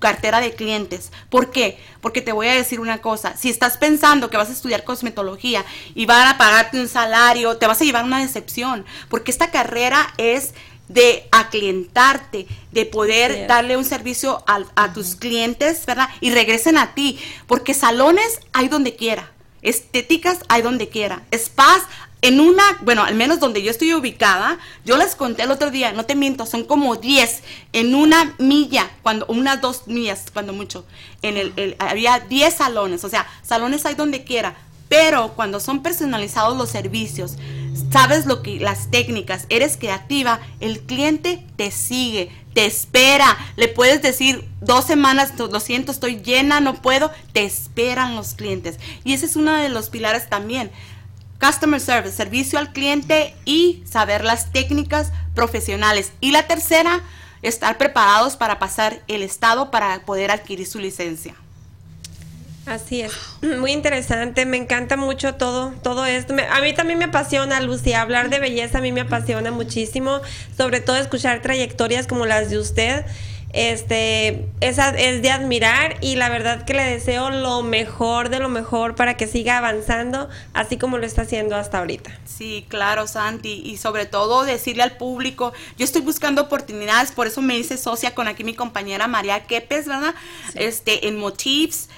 [0.00, 1.12] cartera de clientes.
[1.28, 1.78] ¿Por qué?
[2.00, 5.64] Porque te voy a decir una cosa, si estás pensando que vas a estudiar cosmetología
[5.94, 10.14] y van a pagarte un salario, te vas a llevar una decepción, porque esta carrera
[10.16, 10.54] es
[10.88, 16.08] de aclientarte, de poder darle un servicio a, a tus clientes, ¿verdad?
[16.20, 19.32] Y regresen a ti, porque salones hay donde quiera.
[19.60, 21.24] Estéticas hay donde quiera.
[21.36, 21.82] Spas
[22.20, 25.92] en una, bueno, al menos donde yo estoy ubicada, yo les conté el otro día,
[25.92, 30.84] no te miento, son como 10 en una milla, cuando unas dos millas, cuando mucho.
[31.22, 34.56] En el, había 10 salones, o sea, salones hay donde quiera,
[34.88, 37.36] pero cuando son personalizados los servicios,
[37.92, 44.02] sabes lo que las técnicas, eres creativa, el cliente te sigue, te espera, le puedes
[44.02, 48.78] decir dos semanas, lo siento, estoy llena, no puedo, te esperan los clientes.
[49.04, 50.72] Y ese es uno de los pilares también
[51.40, 56.12] Customer Service, servicio al cliente y saber las técnicas profesionales.
[56.20, 57.00] Y la tercera,
[57.42, 61.34] estar preparados para pasar el estado para poder adquirir su licencia.
[62.66, 63.12] Así es,
[63.58, 66.34] muy interesante, me encanta mucho todo, todo esto.
[66.50, 70.20] a mí también me apasiona, Lucy, hablar de belleza a mí me apasiona muchísimo,
[70.54, 73.06] sobre todo escuchar trayectorias como las de usted
[73.52, 78.48] este esa es de admirar y la verdad que le deseo lo mejor de lo
[78.48, 82.10] mejor para que siga avanzando así como lo está haciendo hasta ahorita.
[82.24, 87.40] Sí, claro, Santi, y sobre todo decirle al público, yo estoy buscando oportunidades, por eso
[87.40, 90.14] me hice socia con aquí mi compañera María Quepes, ¿verdad?
[90.54, 91.88] Este en Motifs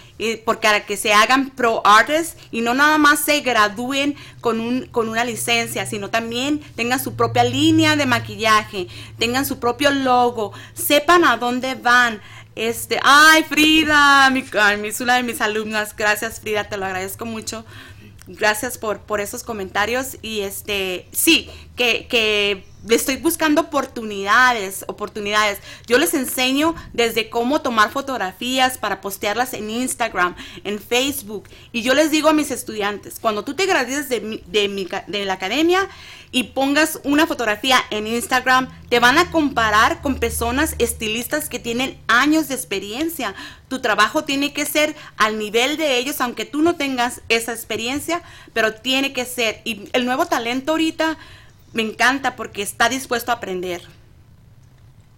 [0.45, 5.09] para que se hagan pro artists y no nada más se gradúen con, un, con
[5.09, 11.25] una licencia, sino también tengan su propia línea de maquillaje, tengan su propio logo, sepan
[11.25, 12.21] a dónde van.
[12.57, 14.45] Este, ay, Frida, mi,
[14.87, 15.95] es una de mis alumnas.
[15.97, 17.65] Gracias, Frida, te lo agradezco mucho.
[18.27, 20.19] Gracias por, por esos comentarios.
[20.23, 25.59] Y este, sí, que, que estoy buscando oportunidades, oportunidades.
[25.87, 31.45] Yo les enseño desde cómo tomar fotografías para postearlas en Instagram, en Facebook.
[31.73, 35.35] Y yo les digo a mis estudiantes, cuando tú te gradúes de, de, de la
[35.35, 35.89] academia
[36.33, 41.99] y pongas una fotografía en Instagram, te van a comparar con personas estilistas que tienen
[42.07, 43.35] años de experiencia.
[43.69, 48.23] Tu trabajo tiene que ser al nivel de ellos, aunque tú no tengas esa experiencia,
[48.53, 49.61] pero tiene que ser.
[49.65, 51.19] Y el nuevo talento ahorita
[51.73, 53.83] me encanta porque está dispuesto a aprender.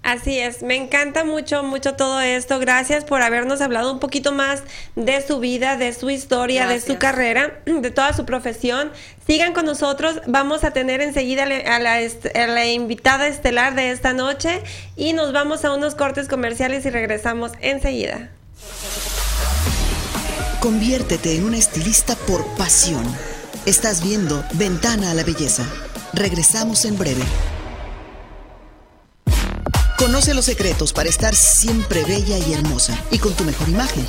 [0.03, 2.59] Así es, me encanta mucho, mucho todo esto.
[2.59, 4.63] Gracias por habernos hablado un poquito más
[4.97, 8.91] de su vida, de su historia, de su carrera, de toda su profesión.
[9.25, 14.13] Sigan con nosotros, vamos a tener enseguida a la, a la invitada estelar de esta
[14.13, 14.61] noche
[14.97, 18.31] y nos vamos a unos cortes comerciales y regresamos enseguida.
[20.59, 23.05] Conviértete en una estilista por pasión.
[23.67, 25.65] Estás viendo Ventana a la Belleza.
[26.15, 27.23] Regresamos en breve.
[29.97, 34.05] Conoce los secretos para estar siempre bella y hermosa y con tu mejor imagen.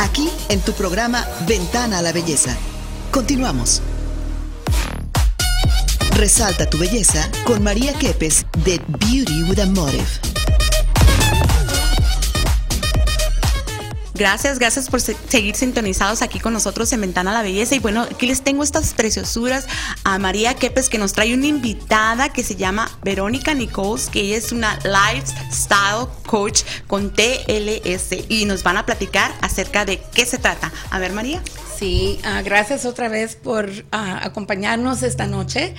[0.00, 2.54] Aquí en tu programa Ventana a la Belleza.
[3.10, 3.80] Continuamos.
[6.16, 10.45] Resalta tu belleza con María Quepes de Beauty with a Motive.
[14.16, 17.74] Gracias, gracias por seguir sintonizados aquí con nosotros en Ventana la Belleza.
[17.74, 19.66] Y bueno, aquí les tengo estas preciosuras
[20.04, 24.36] a María Kepes que nos trae una invitada que se llama Verónica Nichols, que ella
[24.38, 30.38] es una lifestyle coach con TLS y nos van a platicar acerca de qué se
[30.38, 30.72] trata.
[30.90, 31.42] A ver, María.
[31.78, 35.74] Sí, ah, gracias otra vez por ah, acompañarnos esta noche.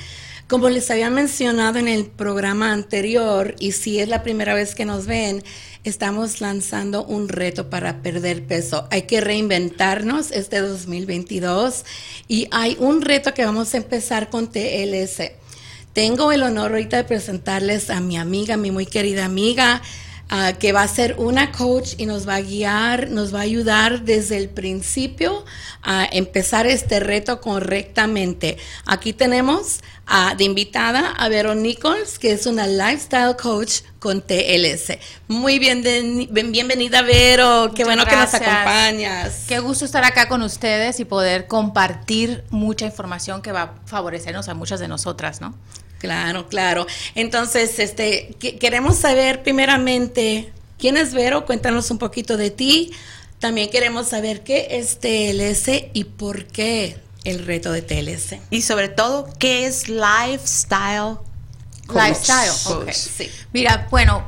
[0.48, 4.86] Como les había mencionado en el programa anterior, y si es la primera vez que
[4.86, 5.44] nos ven,
[5.84, 8.88] estamos lanzando un reto para perder peso.
[8.90, 11.84] Hay que reinventarnos este 2022
[12.30, 15.34] y hay un reto que vamos a empezar con TLC.
[15.92, 19.82] Tengo el honor ahorita de presentarles a mi amiga, mi muy querida amiga,
[20.30, 23.44] Ah, que va a ser una coach y nos va a guiar, nos va a
[23.44, 25.46] ayudar desde el principio
[25.84, 28.58] a empezar este reto correctamente.
[28.86, 29.80] Aquí tenemos
[30.38, 34.98] de invitada a Vero Nichols, que es una lifestyle coach con TLS.
[35.30, 35.82] Muy bien,
[36.30, 39.46] bienvenida Vero, qué bueno que nos acompañas.
[39.48, 44.50] Qué gusto estar acá con ustedes y poder compartir mucha información que va a favorecernos
[44.50, 45.56] a muchas de nosotras, ¿no?
[46.00, 46.86] Claro, claro.
[47.16, 52.92] Entonces, este, queremos saber primeramente quién es Vero, cuéntanos un poquito de ti.
[53.40, 58.38] También queremos saber qué es TLS y por qué el reto de TLS.
[58.50, 61.18] Y sobre todo, ¿qué es lifestyle?
[61.90, 62.92] Lifestyle, ok.
[62.92, 63.30] Sí.
[63.54, 64.28] Mira, bueno,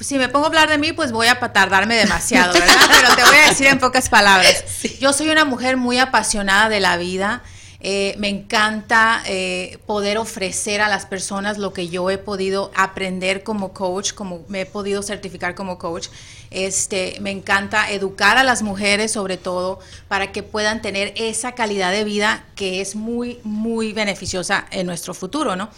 [0.00, 2.74] si me pongo a hablar de mí, pues voy a tardarme demasiado, ¿verdad?
[2.90, 4.64] Pero te voy a decir en pocas palabras.
[5.00, 7.42] Yo soy una mujer muy apasionada de la vida.
[7.80, 13.44] Eh, me encanta eh, poder ofrecer a las personas lo que yo he podido aprender
[13.44, 16.08] como coach, como me he podido certificar como coach.
[16.50, 21.92] Este, me encanta educar a las mujeres sobre todo para que puedan tener esa calidad
[21.92, 25.70] de vida que es muy, muy beneficiosa en nuestro futuro, ¿no?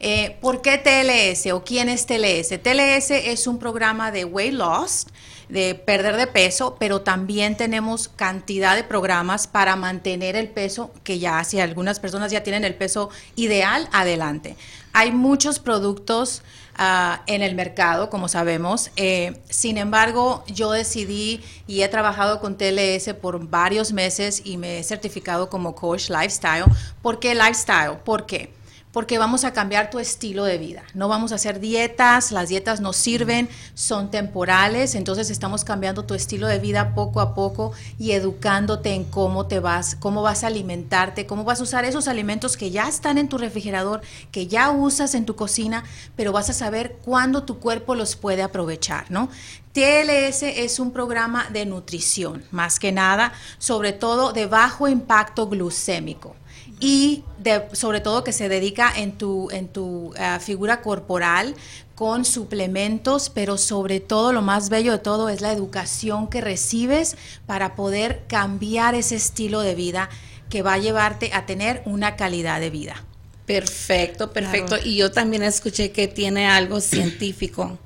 [0.00, 2.60] Eh, ¿Por qué TLS o quién es TLS?
[2.60, 5.06] TLS es un programa de weight loss
[5.48, 11.18] de perder de peso, pero también tenemos cantidad de programas para mantener el peso, que
[11.18, 14.56] ya si algunas personas ya tienen el peso ideal, adelante.
[14.92, 16.42] Hay muchos productos
[16.76, 18.90] ah, en el mercado, como sabemos.
[18.96, 24.78] Eh, sin embargo, yo decidí y he trabajado con TLS por varios meses y me
[24.78, 26.64] he certificado como coach lifestyle.
[27.02, 27.98] ¿Por qué lifestyle?
[28.04, 28.52] ¿Por qué?
[28.94, 30.84] Porque vamos a cambiar tu estilo de vida.
[30.94, 36.14] No vamos a hacer dietas, las dietas no sirven, son temporales, entonces estamos cambiando tu
[36.14, 40.46] estilo de vida poco a poco y educándote en cómo te vas, cómo vas a
[40.46, 44.70] alimentarte, cómo vas a usar esos alimentos que ya están en tu refrigerador, que ya
[44.70, 45.82] usas en tu cocina,
[46.14, 49.28] pero vas a saber cuándo tu cuerpo los puede aprovechar, ¿no?
[49.72, 56.36] TLS es un programa de nutrición, más que nada, sobre todo de bajo impacto glucémico
[56.84, 57.24] y
[57.72, 61.54] sobre todo que se dedica en tu, en tu eh, figura corporal
[61.94, 67.16] con suplementos, pero sobre todo lo más bello de todo es la educación que recibes
[67.46, 70.10] para poder cambiar ese estilo de vida
[70.50, 73.02] que va a llevarte a tener una calidad de vida.
[73.46, 74.76] Perfecto, perfecto.
[74.84, 77.78] Y yo también escuché que tiene algo científico.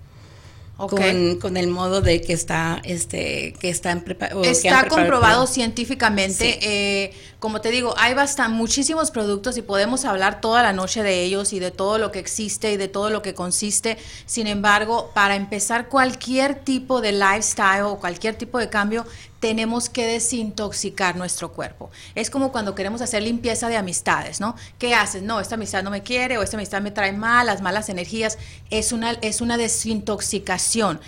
[0.86, 4.04] Con, el modo de que está, este, que está en
[4.44, 6.58] Está comprobado científicamente.
[6.62, 11.24] Eh, como te digo, hay bastante, muchísimos productos y podemos hablar toda la noche de
[11.24, 13.98] ellos y de todo lo que existe y de todo lo que consiste.
[14.24, 19.04] Sin embargo, para empezar cualquier tipo de lifestyle o cualquier tipo de cambio,
[19.40, 21.90] tenemos que desintoxicar nuestro cuerpo.
[22.14, 24.57] Es como cuando queremos hacer limpieza de amistades, ¿no?
[24.79, 25.22] ¿Qué haces?
[25.22, 28.38] No, esta amistad no me quiere o esta amistad me trae mal, las malas energías.
[28.70, 31.01] Es una, es una desintoxicación.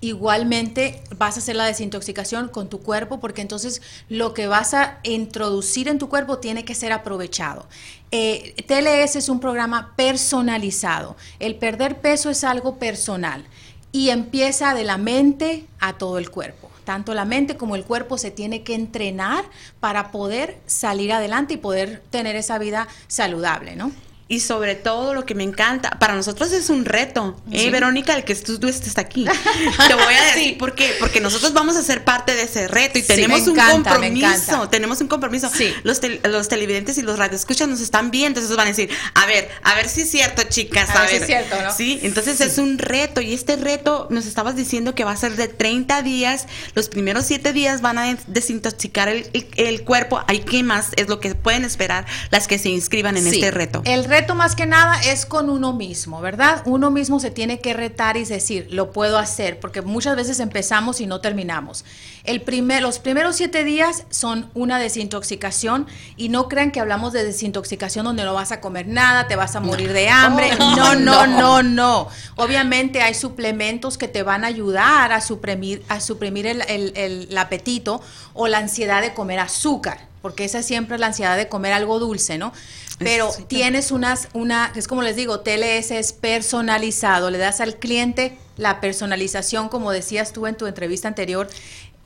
[0.00, 5.00] Igualmente vas a hacer la desintoxicación con tu cuerpo porque entonces lo que vas a
[5.02, 7.66] introducir en tu cuerpo tiene que ser aprovechado.
[8.12, 11.16] Eh, TLS es un programa personalizado.
[11.40, 13.44] El perder peso es algo personal
[13.90, 18.16] y empieza de la mente a todo el cuerpo tanto la mente como el cuerpo
[18.16, 19.44] se tiene que entrenar
[19.78, 23.92] para poder salir adelante y poder tener esa vida saludable, ¿no?
[24.30, 28.24] Y sobre todo lo que me encanta, para nosotros es un reto, ¿eh, Verónica, el
[28.24, 29.24] que tú, estés aquí.
[29.88, 32.98] Te voy a decir por qué, porque nosotros vamos a ser parte de ese reto
[32.98, 35.50] y tenemos un compromiso, tenemos un compromiso.
[35.82, 39.48] Los, los televidentes y los radioescuchas nos están viendo, entonces van a decir, a ver,
[39.62, 41.72] a ver si es cierto, chicas, a, ver, si es cierto, ¿no?
[41.72, 45.36] Sí, entonces es un reto y este reto nos estabas diciendo que va a ser
[45.36, 50.62] de 30 días, los primeros 7 días van a desintoxicar el, el, cuerpo, hay que
[50.62, 53.80] más es lo que pueden esperar las que se inscriban en este reto.
[53.86, 56.62] El reto reto más que nada es con uno mismo, ¿verdad?
[56.64, 61.00] Uno mismo se tiene que retar y decir, lo puedo hacer, porque muchas veces empezamos
[61.00, 61.84] y no terminamos.
[62.24, 67.22] El primer, los primeros siete días son una desintoxicación y no crean que hablamos de
[67.22, 70.50] desintoxicación donde no vas a comer nada, te vas a morir de hambre.
[70.78, 76.00] No, no, no, no, Obviamente hay suplementos que te van a ayudar a suprimir, a
[76.00, 76.62] suprimir el,
[76.94, 78.00] el apetito
[78.34, 81.98] o la ansiedad de comer azúcar, porque esa siempre es la ansiedad de comer algo
[81.98, 82.52] dulce, ¿no?
[82.98, 88.36] Pero tienes unas, una, es como les digo, TLS es personalizado, le das al cliente
[88.56, 91.48] la personalización, como decías tú en tu entrevista anterior,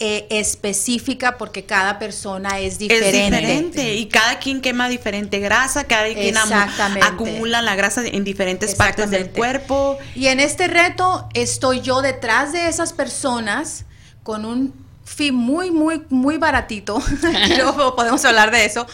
[0.04, 3.24] eh, específica porque cada persona es diferente.
[3.24, 3.94] Es diferente.
[3.94, 6.36] y cada quien quema diferente grasa, cada quien
[7.02, 9.98] acumula la grasa en diferentes partes del cuerpo.
[10.16, 13.84] Y en este reto estoy yo detrás de esas personas
[14.24, 14.74] con un
[15.04, 17.02] fee muy, muy, muy baratito,
[17.56, 18.86] luego podemos hablar de eso,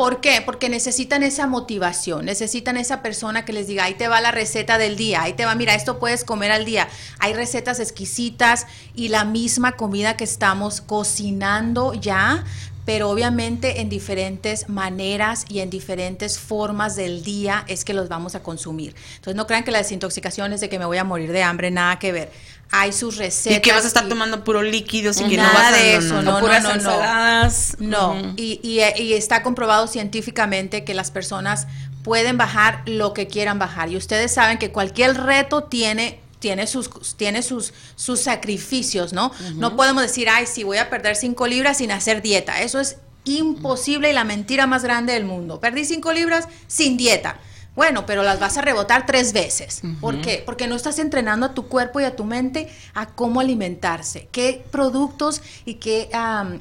[0.00, 0.40] ¿Por qué?
[0.42, 4.78] Porque necesitan esa motivación, necesitan esa persona que les diga, ahí te va la receta
[4.78, 6.88] del día, ahí te va, mira, esto puedes comer al día.
[7.18, 12.46] Hay recetas exquisitas y la misma comida que estamos cocinando ya,
[12.86, 18.34] pero obviamente en diferentes maneras y en diferentes formas del día es que los vamos
[18.34, 18.94] a consumir.
[19.16, 21.70] Entonces no crean que la desintoxicación es de que me voy a morir de hambre,
[21.70, 22.32] nada que ver
[22.70, 23.58] hay sus recetas.
[23.58, 26.22] Y que vas a estar tomando puro líquido, y que no vas a, de eso,
[26.22, 27.76] no, no, puras no, ensaladas.
[27.78, 31.66] No, y, y, está comprobado científicamente que las personas
[32.04, 33.90] pueden bajar lo que quieran bajar.
[33.90, 39.30] Y ustedes saben que cualquier reto tiene tiene sus, tiene sus, sus sacrificios, ¿no?
[39.56, 42.62] No podemos decir, ay, sí, voy a perder cinco libras sin hacer dieta.
[42.62, 45.60] Eso es imposible y la mentira más grande del mundo.
[45.60, 47.38] Perdí cinco libras sin dieta.
[47.76, 49.82] Bueno, pero las vas a rebotar tres veces.
[50.00, 50.42] ¿Por qué?
[50.44, 54.64] Porque no estás entrenando a tu cuerpo y a tu mente a cómo alimentarse, qué
[54.70, 56.10] productos y qué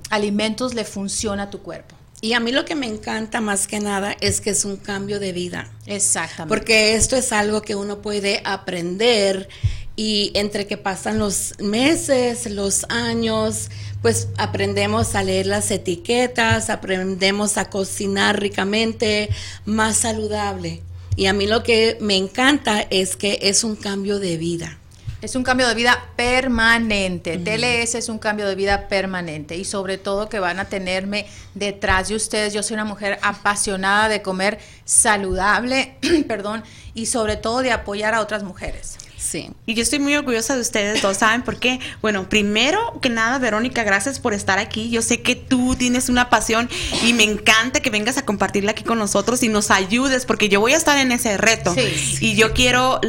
[0.10, 1.96] alimentos le funciona a tu cuerpo.
[2.22, 5.20] Y a mí lo que me encanta más que nada es que es un cambio
[5.20, 5.72] de vida.
[5.86, 6.50] Exactamente.
[6.50, 9.48] Porque esto es algo que uno puede aprender
[9.96, 13.70] y entre que pasan los meses, los años,
[14.02, 19.30] pues aprendemos a leer las etiquetas, aprendemos a cocinar ricamente,
[19.66, 20.82] más saludable.
[21.16, 24.78] Y a mí lo que me encanta es que es un cambio de vida.
[25.22, 27.38] Es un cambio de vida permanente.
[27.38, 32.08] TLS es un cambio de vida permanente y sobre todo que van a tenerme detrás
[32.08, 32.54] de ustedes.
[32.54, 38.22] Yo soy una mujer apasionada de comer saludable, perdón, y sobre todo de apoyar a
[38.22, 38.98] otras mujeres.
[39.20, 39.52] Sí.
[39.66, 41.80] Y yo estoy muy orgullosa de ustedes todos, ¿saben por qué?
[42.02, 44.90] Bueno, primero que nada, Verónica, gracias por estar aquí.
[44.90, 46.70] Yo sé que tú tienes una pasión
[47.04, 50.60] y me encanta que vengas a compartirla aquí con nosotros y nos ayudes, porque yo
[50.60, 51.74] voy a estar en ese reto.
[51.74, 52.18] Sí.
[52.22, 53.02] Y yo quiero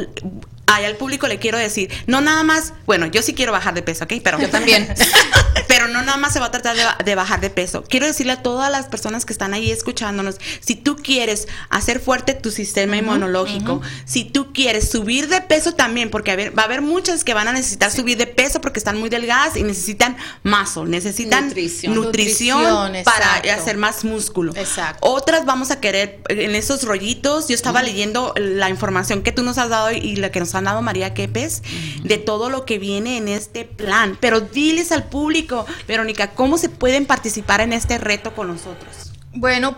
[0.73, 3.81] Ay, al público le quiero decir, no nada más, bueno, yo sí quiero bajar de
[3.81, 4.13] peso, ¿ok?
[4.23, 4.87] Pero yo también.
[5.81, 7.83] pero no nada más se va a tratar de, bajar de peso.
[7.87, 12.35] Quiero decirle a todas las personas que están ahí escuchándonos, si tú quieres hacer fuerte
[12.35, 17.23] tu sistema inmunológico, si tú quieres subir de peso también, porque va a haber muchas
[17.23, 21.51] que van a necesitar subir de peso porque están muy delgadas y necesitan mazo, necesitan
[21.87, 24.53] nutrición, para hacer más músculo.
[24.55, 24.99] Exacto.
[25.01, 29.57] Otras vamos a querer en esos rollitos, yo estaba leyendo la información que tú nos
[29.57, 31.63] has dado y la que nos han dado María Quepes
[32.03, 34.15] de todo lo que viene en este plan.
[34.19, 39.11] Pero diles al público, Verónica, ¿cómo se pueden participar en este reto con nosotros?
[39.33, 39.77] Bueno,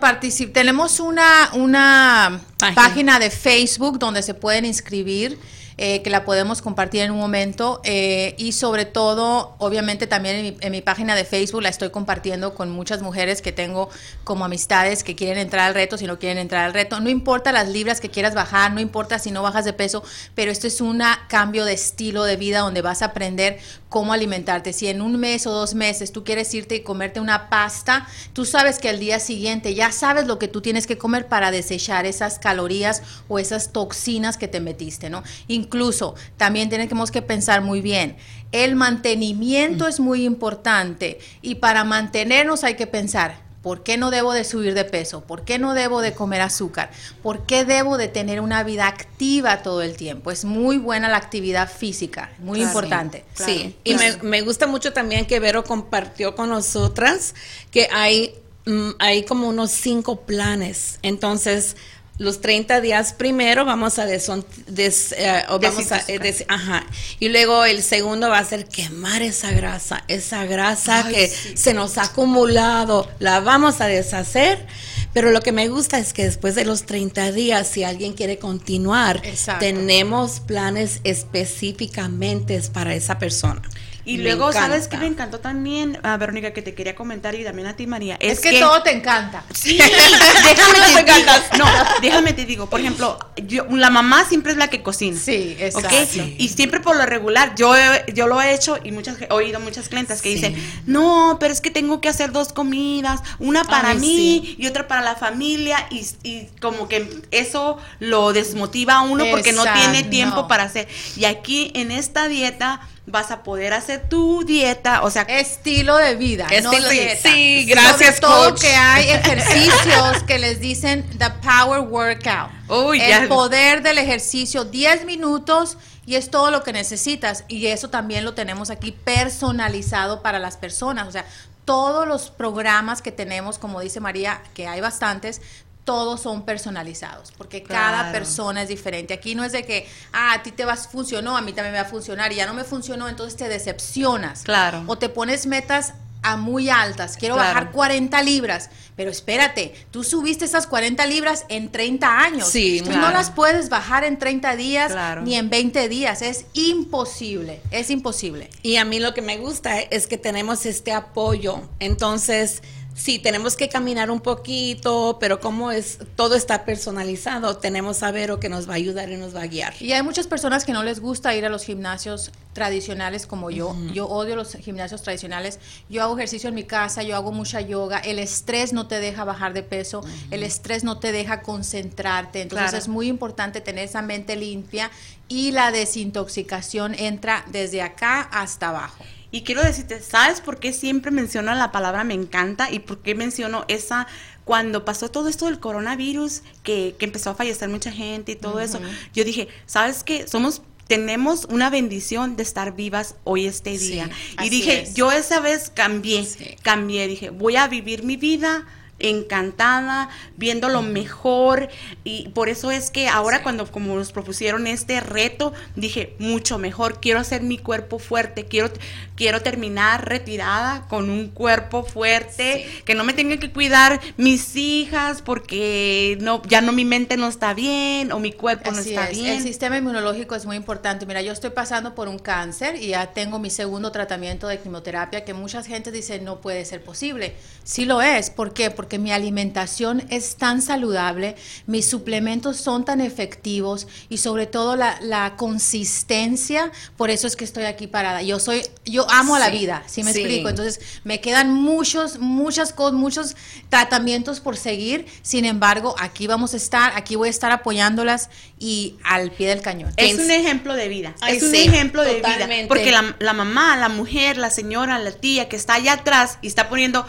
[0.52, 2.42] tenemos una, una
[2.74, 3.20] página.
[3.20, 5.38] de Facebook donde se pueden inscribir.
[5.78, 7.82] Eh, que la podemos compartir en un momento.
[7.84, 11.90] Eh, y sobre todo, obviamente también en mi, en mi, página de Facebook la estoy
[11.90, 13.90] compartiendo con muchas mujeres que tengo
[14.24, 17.00] como amistades que quieren entrar al reto, si no quieren entrar al reto.
[17.00, 20.04] No importa las libras que quieras bajar, no importa si no bajas de peso,
[20.36, 23.60] pero esto es un cambio de estilo de vida donde vas a aprender
[23.90, 24.74] cómo alimentarte.
[24.74, 28.44] Si en un mes o dos meses tú quieres irte y comerte una pasta, tú
[28.44, 32.06] sabes que al día siguiente ya sabes lo que tú tienes que comer para desechar
[32.08, 35.24] esas calorías o esas toxinas que te metiste, ¿no?
[35.64, 38.18] Incluso también tenemos que pensar muy bien.
[38.52, 44.34] El mantenimiento es muy importante y para mantenernos hay que pensar, ¿Por qué no debo
[44.34, 45.22] de subir de peso?
[45.22, 46.92] ¿Por qué no debo de comer azúcar?
[47.24, 50.32] ¿Por qué debo de tener una vida activa todo el tiempo?
[50.32, 53.24] Es muy buena la actividad física, muy importante.
[53.34, 57.36] Sí, y me, me, gusta mucho también que Vero compartió con nosotras
[57.72, 58.36] que hay,
[58.66, 61.00] mm, hay como unos cinco planes.
[61.02, 61.78] Entonces,
[62.18, 66.86] los 30 días primero vamos a des, eh, vamos a, eh, ajá,
[67.20, 71.98] y luego el segundo va a ser quemar esa grasa, esa grasa que se nos
[71.98, 74.66] ha acumulado, la vamos a deshacer,
[75.14, 78.38] pero lo que me gusta es que después de los 30 días, si alguien quiere
[78.38, 79.22] continuar,
[79.60, 83.62] tenemos planes específicamente para esa persona.
[84.06, 87.68] Y luego, ¿sabes qué me encantó también, a Verónica, que te quería comentar y también
[87.68, 88.18] a ti, María?
[88.20, 89.44] Es, que, todo te encanta.
[89.54, 91.66] Sí, déjame te No,
[92.02, 95.18] déjame te digo, por ejemplo, yo, la mamá siempre es la que cocina.
[95.18, 95.96] Sí, exacto.
[96.38, 97.74] Y siempre por lo regular, yo,
[98.14, 101.62] yo lo he hecho y muchas, he oído muchas clientes que dicen, no, pero es
[101.62, 106.06] que tengo que hacer dos comidas, una para mí y otra para la familia y,
[106.24, 110.88] y, como que eso lo desmotiva a uno porque no tiene tiempo para hacer.
[111.16, 116.16] Y aquí en esta dieta vas a poder hacer tu dieta, o sea, estilo de
[116.16, 117.30] vida, no dieta.
[117.30, 122.50] Sí, gracias Sobre todo que hay ejercicios que les dicen the power workout.
[122.70, 128.24] el poder del ejercicio, 10 minutos y es todo lo que necesitas y eso también
[128.24, 131.26] lo tenemos aquí personalizado para las personas, o sea,
[131.66, 135.42] todos los programas que tenemos, como dice María, que hay bastantes,
[135.84, 139.14] todos son personalizados, porque cada persona es diferente.
[139.14, 141.80] Aquí no es de que, ah, a ti te vas, funcionó, a mí también me
[141.80, 144.44] va a funcionar, y ya no me funcionó, entonces te decepcionas.
[144.44, 144.84] Claro.
[144.88, 150.46] O te pones metas a muy altas, quiero bajar 40 libras, pero espérate, tú subiste
[150.46, 152.48] esas 40 libras en 30 años.
[152.48, 157.62] Sí, tú no las puedes bajar en 30 días ni en 20 días, es imposible,
[157.72, 158.50] es imposible.
[158.62, 162.64] Y a mí lo que me gusta es que tenemos este apoyo, entonces
[162.94, 168.40] sí, tenemos que caminar un poquito, pero como es, todo está personalizado, tenemos a Vero
[168.40, 169.74] que nos va a ayudar y nos va a guiar.
[169.80, 173.76] Y hay muchas personas que no les gusta ir a los gimnasios tradicionales como yo.
[173.94, 175.60] Yo odio los gimnasios tradicionales.
[175.90, 177.98] Yo hago ejercicio en mi casa, yo hago mucha yoga.
[177.98, 182.42] El estrés no te deja bajar de peso, el estrés no te deja concentrarte.
[182.42, 184.92] Entonces es muy importante tener esa mente limpia
[185.28, 189.04] y la desintoxicación entra desde acá hasta abajo.
[189.34, 193.16] Y quiero decirte, ¿sabes por qué siempre menciono la palabra me encanta y por qué
[193.16, 194.06] menciono esa
[194.46, 198.60] cuando pasó todo esto del coronavirus, que, que empezó a fallecer mucha gente y todo
[198.60, 198.80] eso?
[199.12, 200.28] Yo dije, ¿sabes qué?
[200.28, 204.08] Somos tenemos una bendición de estar vivas hoy este día.
[204.44, 206.28] y dije, yo esa vez cambié,
[206.62, 208.68] cambié, dije, voy a vivir mi vida
[209.04, 211.70] encantada, viendo lo mejor
[212.04, 217.00] y por eso es que ahora cuando como nos propusieron este reto, dije, mucho mejor,
[217.00, 218.70] quiero hacer mi cuerpo fuerte, quiero
[219.16, 225.22] quiero terminar retirada con un cuerpo fuerte, que no me tenga que cuidar mis hijas
[225.22, 229.38] porque no ya no mi mente no está bien o mi cuerpo no está bien.
[229.38, 231.06] El sistema inmunológico es muy importante.
[231.06, 235.24] Mira, yo estoy pasando por un cáncer y ya tengo mi segundo tratamiento de quimioterapia
[235.24, 237.36] que mucha gente dice no puede ser posible.
[237.64, 238.72] Sí lo es, ¿por qué?
[238.72, 241.36] Porque mi alimentación es tan saludable,
[241.68, 247.46] mis suplementos son tan efectivos y sobre todo la, la consistencia, por eso es que
[247.46, 248.22] estoy aquí parada.
[248.22, 250.50] Yo soy yo amo a la vida, ¿sí me explico?
[250.50, 253.36] Entonces, me quedan muchos, muchas cosas, muchos
[253.70, 255.06] tratamientos por seguir.
[255.22, 258.30] Sin embargo, aquí vamos a estar, aquí voy a estar apoyándolas
[258.60, 259.94] y al pie del cañón.
[259.98, 261.16] Es, un ejemplo de vida.
[261.28, 262.48] es un ejemplo de vida.
[262.68, 266.48] Porque la, la mamá, la mujer, la señora, la tía que está allá atrás y
[266.48, 267.06] está poniendo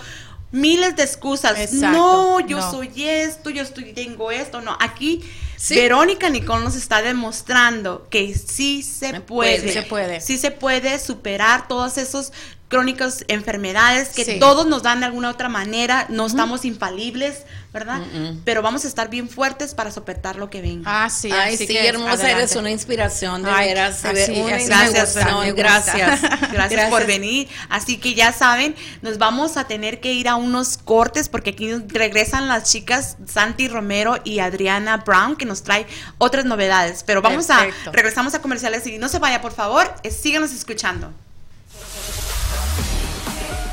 [0.55, 1.73] miles de excusas.
[1.73, 4.61] no, yo soy esto, yo estoy, tengo esto.
[4.61, 5.23] No, aquí
[5.69, 10.21] Verónica Nicole nos está demostrando que sí se puede, se puede.
[10.21, 12.33] Sí se puede superar todos esos
[12.69, 17.43] crónicas, enfermedades que todos nos dan de alguna otra manera, no estamos infalibles,
[17.73, 18.01] ¿verdad?
[18.45, 21.05] Pero vamos a estar bien fuertes para soportar lo que venga.
[21.05, 24.03] Ah, sí, Ay, sí, hermosa, eres una inspiración, de veras.
[24.03, 25.15] gracias,
[25.55, 27.49] gracias, gracias, por venir.
[27.69, 31.73] Así que ya saben, nos vamos a tener que ir a unos cortes porque aquí
[31.89, 35.87] regresan las chicas Santi Romero y Adriana Brown que nos trae
[36.19, 37.05] otras novedades.
[37.05, 41.13] Pero vamos a, regresamos a comerciales y no se vaya, por favor, síganos escuchando.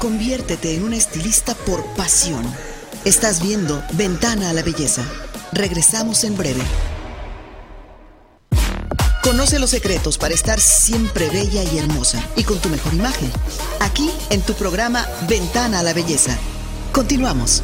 [0.01, 2.43] Conviértete en una estilista por pasión.
[3.05, 5.03] Estás viendo Ventana a la Belleza.
[5.51, 6.63] Regresamos en breve.
[9.21, 13.31] Conoce los secretos para estar siempre bella y hermosa y con tu mejor imagen.
[13.79, 16.35] Aquí en tu programa Ventana a la Belleza.
[16.91, 17.61] Continuamos.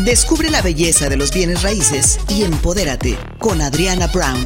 [0.00, 4.44] Descubre la belleza de los bienes raíces y empodérate con Adriana Brown.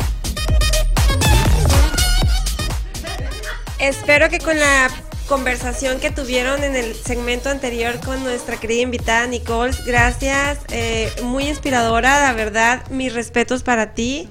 [3.80, 4.88] Espero que con la
[5.26, 9.72] conversación que tuvieron en el segmento anterior con nuestra querida invitada Nicole.
[9.86, 14.28] Gracias, eh, muy inspiradora, la verdad, mis respetos para ti.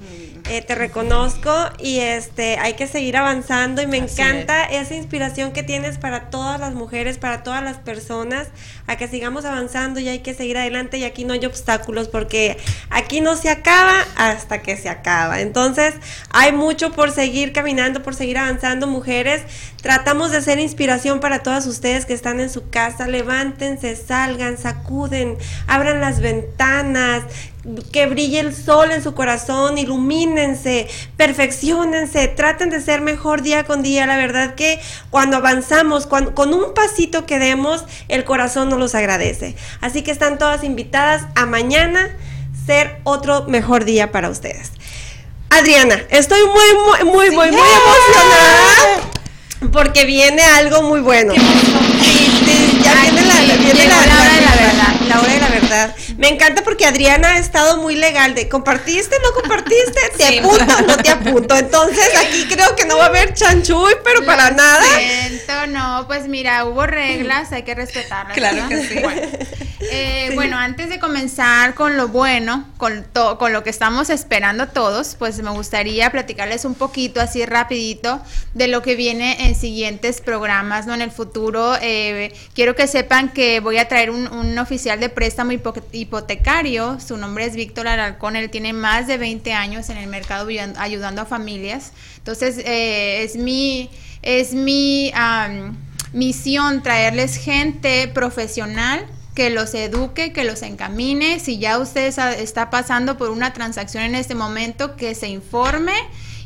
[0.52, 5.62] Eh, te reconozco y este hay que seguir avanzando y me encanta esa inspiración que
[5.62, 8.48] tienes para todas las mujeres, para todas las personas,
[8.86, 12.58] a que sigamos avanzando y hay que seguir adelante y aquí no hay obstáculos porque
[12.90, 15.40] aquí no se acaba hasta que se acaba.
[15.40, 15.94] Entonces
[16.28, 19.40] hay mucho por seguir caminando, por seguir avanzando, mujeres.
[19.80, 23.08] Tratamos de ser inspiración para todas ustedes que están en su casa.
[23.08, 27.22] Levántense, salgan, sacuden, abran las ventanas,
[27.92, 33.82] que brille el sol en su corazón, ilumínense, perfeccionense, traten de ser mejor día con
[33.82, 34.06] día.
[34.06, 39.54] La verdad que cuando avanzamos, con un pasito que demos, el corazón nos los agradece.
[39.80, 42.16] Así que están todas invitadas a mañana
[42.66, 44.72] ser otro mejor día para ustedes.
[45.50, 49.10] Adriana, estoy muy, muy, muy, muy, muy emocionada
[49.70, 51.34] porque viene algo muy bueno.
[51.34, 54.51] ya viene la, viene la.
[55.12, 55.96] La hora de la verdad.
[56.16, 60.96] Me encanta porque Adriana ha estado muy legal de compartiste, no compartiste, te apunto, no
[60.96, 61.54] te apunto.
[61.54, 64.84] Entonces aquí creo que no va a haber chanchuy, pero para nada.
[64.96, 68.34] Siento, no, pues mira, hubo reglas, hay que respetarlas.
[68.34, 69.02] Claro que sí.
[69.90, 70.56] Eh, bueno.
[70.56, 73.04] antes de comenzar con lo bueno, con,
[73.38, 78.22] con lo que estamos esperando todos, pues me gustaría platicarles un poquito así rapidito
[78.54, 80.94] de lo que viene en siguientes programas, ¿no?
[80.94, 85.08] En el futuro, eh, quiero que sepan que voy a traer un, un oficial de
[85.08, 85.50] préstamo
[85.90, 90.48] hipotecario, su nombre es Víctor Alarcón, él tiene más de 20 años en el mercado
[90.76, 91.92] ayudando a familias.
[92.18, 93.90] Entonces, eh, es mi,
[94.22, 95.12] es mi
[96.12, 101.40] misión traerles gente profesional que los eduque, que los encamine.
[101.40, 102.06] Si ya usted
[102.38, 105.94] está pasando por una transacción en este momento, que se informe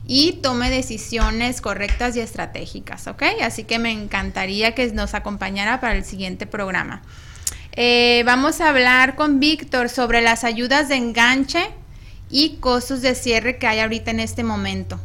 [0.06, 3.22] y tome decisiones correctas y estratégicas, ¿ok?
[3.42, 7.02] Así que me encantaría que nos acompañara para el siguiente programa.
[7.78, 11.68] Eh, vamos a hablar con Víctor sobre las ayudas de enganche
[12.30, 14.98] y costos de cierre que hay ahorita en este momento.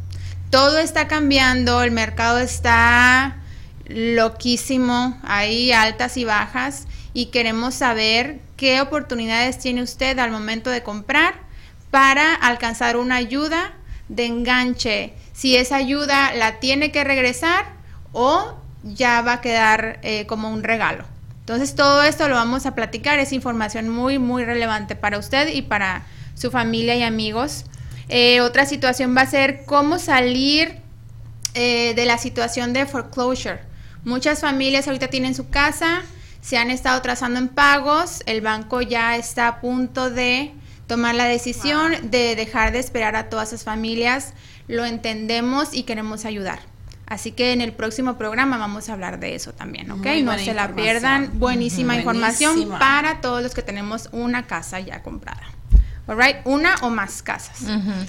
[0.48, 3.36] Todo está cambiando, el mercado está
[3.88, 10.82] loquísimo, hay altas y bajas y queremos saber qué oportunidades tiene usted al momento de
[10.82, 11.34] comprar
[11.90, 13.74] para alcanzar una ayuda
[14.08, 15.12] de enganche.
[15.34, 17.66] Si esa ayuda la tiene que regresar
[18.12, 21.11] o ya va a quedar eh, como un regalo.
[21.42, 25.62] Entonces todo esto lo vamos a platicar, es información muy, muy relevante para usted y
[25.62, 27.64] para su familia y amigos.
[28.08, 30.78] Eh, otra situación va a ser cómo salir
[31.54, 33.60] eh, de la situación de foreclosure.
[34.04, 36.02] Muchas familias ahorita tienen su casa,
[36.40, 40.52] se han estado trazando en pagos, el banco ya está a punto de
[40.86, 44.34] tomar la decisión de dejar de esperar a todas esas familias.
[44.68, 46.71] Lo entendemos y queremos ayudar.
[47.06, 50.06] Así que en el próximo programa vamos a hablar de eso también, ¿ok?
[50.22, 51.38] no se la pierdan.
[51.38, 55.42] Buenísima información para todos los que tenemos una casa ya comprada.
[56.06, 57.58] Alright, una o más casas.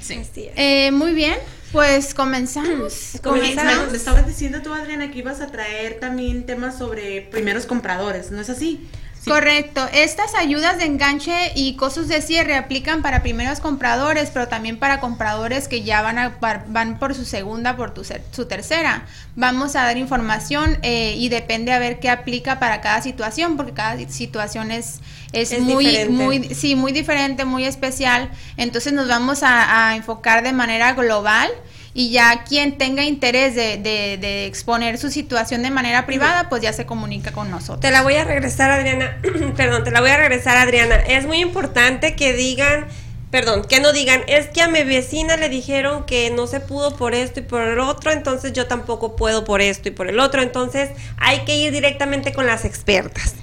[0.02, 0.50] sí.
[0.56, 1.36] Eh, muy bien,
[1.72, 3.20] pues comenzamos.
[3.22, 3.92] comenzamos.
[3.92, 8.42] Me estabas diciendo tú, Adriana, que ibas a traer también temas sobre primeros compradores, ¿no
[8.42, 8.88] es así?
[9.26, 9.88] Correcto.
[9.94, 15.00] Estas ayudas de enganche y costos de cierre aplican para primeros compradores, pero también para
[15.00, 17.94] compradores que ya van, a, van por su segunda, por
[18.32, 19.06] su tercera.
[19.36, 23.74] Vamos a dar información eh, y depende a ver qué aplica para cada situación, porque
[23.74, 25.00] cada situación es,
[25.32, 28.30] es, muy, muy, sí, muy diferente, muy especial.
[28.58, 31.50] Entonces nos vamos a enfocar de manera global
[31.94, 36.74] y ya quien tenga interés de, de, exponer su situación de manera privada, pues ya
[36.74, 37.82] se comunica con nosotros.
[37.82, 39.18] Te la voy a regresar, Adriana.
[39.56, 40.96] Perdón, te la voy a regresar, Adriana.
[40.96, 42.88] Es muy importante que digan
[43.34, 46.96] perdón, que no digan, es que a mi vecina le dijeron que no se pudo
[46.96, 50.20] por esto y por el otro, entonces yo tampoco puedo por esto y por el
[50.20, 53.34] otro, entonces hay que ir directamente con las expertas.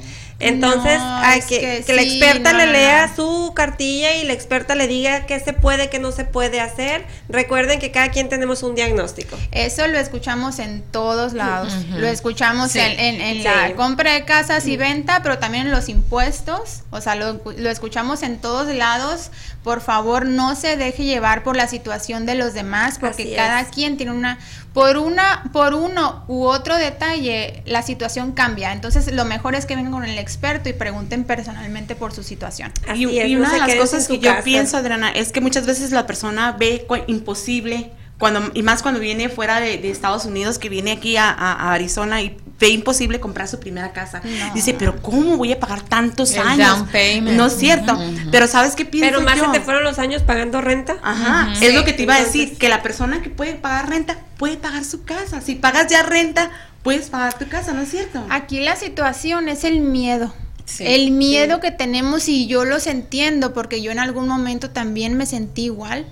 [0.40, 5.26] Entonces, hay que, que, la experta le lea su cartilla y la experta le diga
[5.26, 7.04] qué se puede, qué no se puede hacer.
[7.28, 9.36] Recuerden que cada quien tenemos un diagnóstico.
[9.52, 11.74] Eso lo escuchamos en todos lados.
[11.90, 16.80] Lo escuchamos en, la compra de casas y venta, pero también en los impuestos.
[16.90, 19.30] O sea, lo, lo escuchamos en todos lados.
[19.62, 23.98] Por favor, no se deje llevar por la situación de los demás, porque cada quien
[23.98, 24.38] tiene una,
[24.72, 28.72] por una, por uno u otro detalle, la situación cambia.
[28.72, 32.72] Entonces, lo mejor es que vengan con el experto y pregunten personalmente por su situación.
[32.94, 36.52] y, una de las cosas que yo pienso, Adriana, es que muchas veces la persona
[36.52, 41.72] ve imposible cuando y más cuando viene fuera de, Estados Unidos, que viene aquí a,
[41.72, 44.20] Arizona y ve imposible comprar su primera casa.
[44.54, 46.84] Dice, pero ¿cómo voy a pagar tantos años?
[47.22, 47.98] No es cierto.
[48.30, 50.96] Pero ¿sabes qué pienso Pero más se te fueron los años pagando renta.
[51.02, 54.18] Ajá, es lo que te iba a decir, que la persona que puede pagar renta
[54.36, 55.40] puede pagar su casa.
[55.40, 56.50] Si pagas ya renta,
[56.82, 58.24] puedes pagar tu casa, ¿no es cierto?
[58.30, 60.32] Aquí la situación es el miedo.
[60.78, 65.26] el miedo que tenemos y yo los entiendo porque yo en algún momento también me
[65.26, 66.06] sentí igual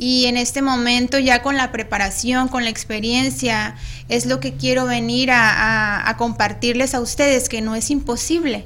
[0.00, 3.76] y en este momento ya con la preparación, con la experiencia,
[4.08, 8.64] es lo que quiero venir a, compartirles a ustedes, que no es imposible.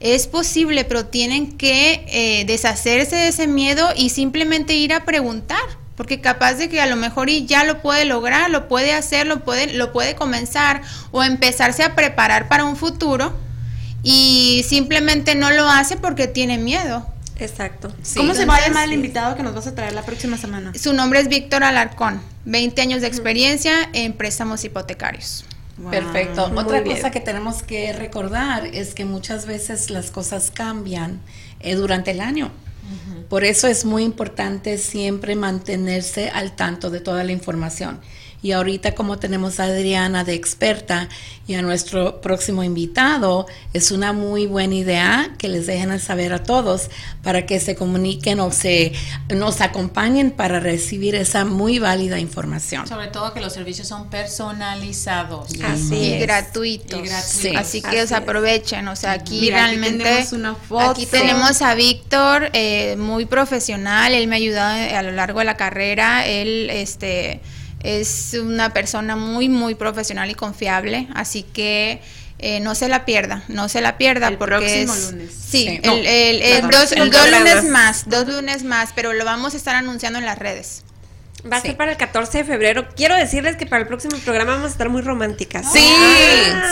[0.00, 5.62] Es posible, pero tienen que eh, deshacerse de ese miedo y simplemente ir a preguntar,
[5.96, 9.28] porque capaz de que a lo mejor y ya lo puede lograr, lo puede hacer,
[9.28, 13.32] lo puede, lo puede comenzar o empezarse a preparar para un futuro
[14.02, 17.06] y simplemente no lo hace porque tiene miedo.
[17.38, 17.92] Exacto.
[18.16, 20.72] ¿Cómo se va a llamar el invitado que nos vas a traer la próxima semana?
[20.74, 25.44] Su nombre es Víctor Alarcón, 20 años de experiencia en préstamos hipotecarios.
[25.90, 26.52] Perfecto.
[26.54, 31.20] Otra cosa que tenemos que recordar es que muchas veces las cosas cambian
[31.60, 32.50] eh, durante el año.
[33.28, 38.00] Por eso es muy importante siempre mantenerse al tanto de toda la información.
[38.42, 41.08] Y ahorita como tenemos a Adriana de experta
[41.46, 46.42] y a nuestro próximo invitado, es una muy buena idea que les dejen saber a
[46.42, 46.90] todos
[47.22, 48.92] para que se comuniquen o se
[49.28, 52.88] nos acompañen para recibir esa muy válida información.
[52.88, 55.52] Sobre todo que los servicios son personalizados.
[55.64, 57.08] Así y gratuitos.
[57.56, 60.90] Así que os aprovechen, o sea, aquí realmente tenemos una foto.
[60.90, 65.44] aquí tenemos a Víctor, eh, muy profesional, él me ha ayudado a lo largo de
[65.44, 67.40] la carrera, él este
[67.82, 72.00] es una persona muy, muy profesional y confiable, así que
[72.38, 75.32] eh, no se la pierda, no se la pierda el porque próximo lunes.
[75.32, 76.06] Sí, el,
[76.42, 80.38] el, dos, lunes más, dos lunes más, pero lo vamos a estar anunciando en las
[80.38, 80.82] redes.
[81.50, 82.86] Va a ser para el 14 de febrero.
[82.94, 85.72] Quiero decirles que para el próximo programa vamos a estar muy románticas.
[85.72, 85.92] Sí,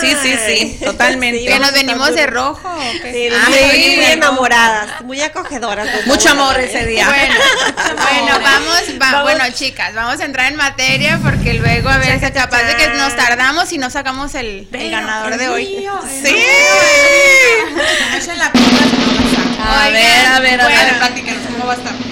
[0.00, 1.44] sí, sí, sí, totalmente.
[1.44, 2.70] que nos venimos de rojo.
[3.02, 6.06] Sí, muy enamoradas, muy acogedoras.
[6.06, 7.06] Mucho amor ese día.
[7.06, 7.34] Bueno,
[7.96, 8.40] bueno
[8.98, 12.76] vamos, bueno, chicas, vamos a entrar en materia porque luego a ver, es capaz de
[12.76, 15.88] que nos tardamos y no sacamos el, ganador de hoy.
[16.22, 16.36] sí.
[19.62, 20.78] A ver, a ver, a ver,
[21.52, 22.09] cómo va a estar.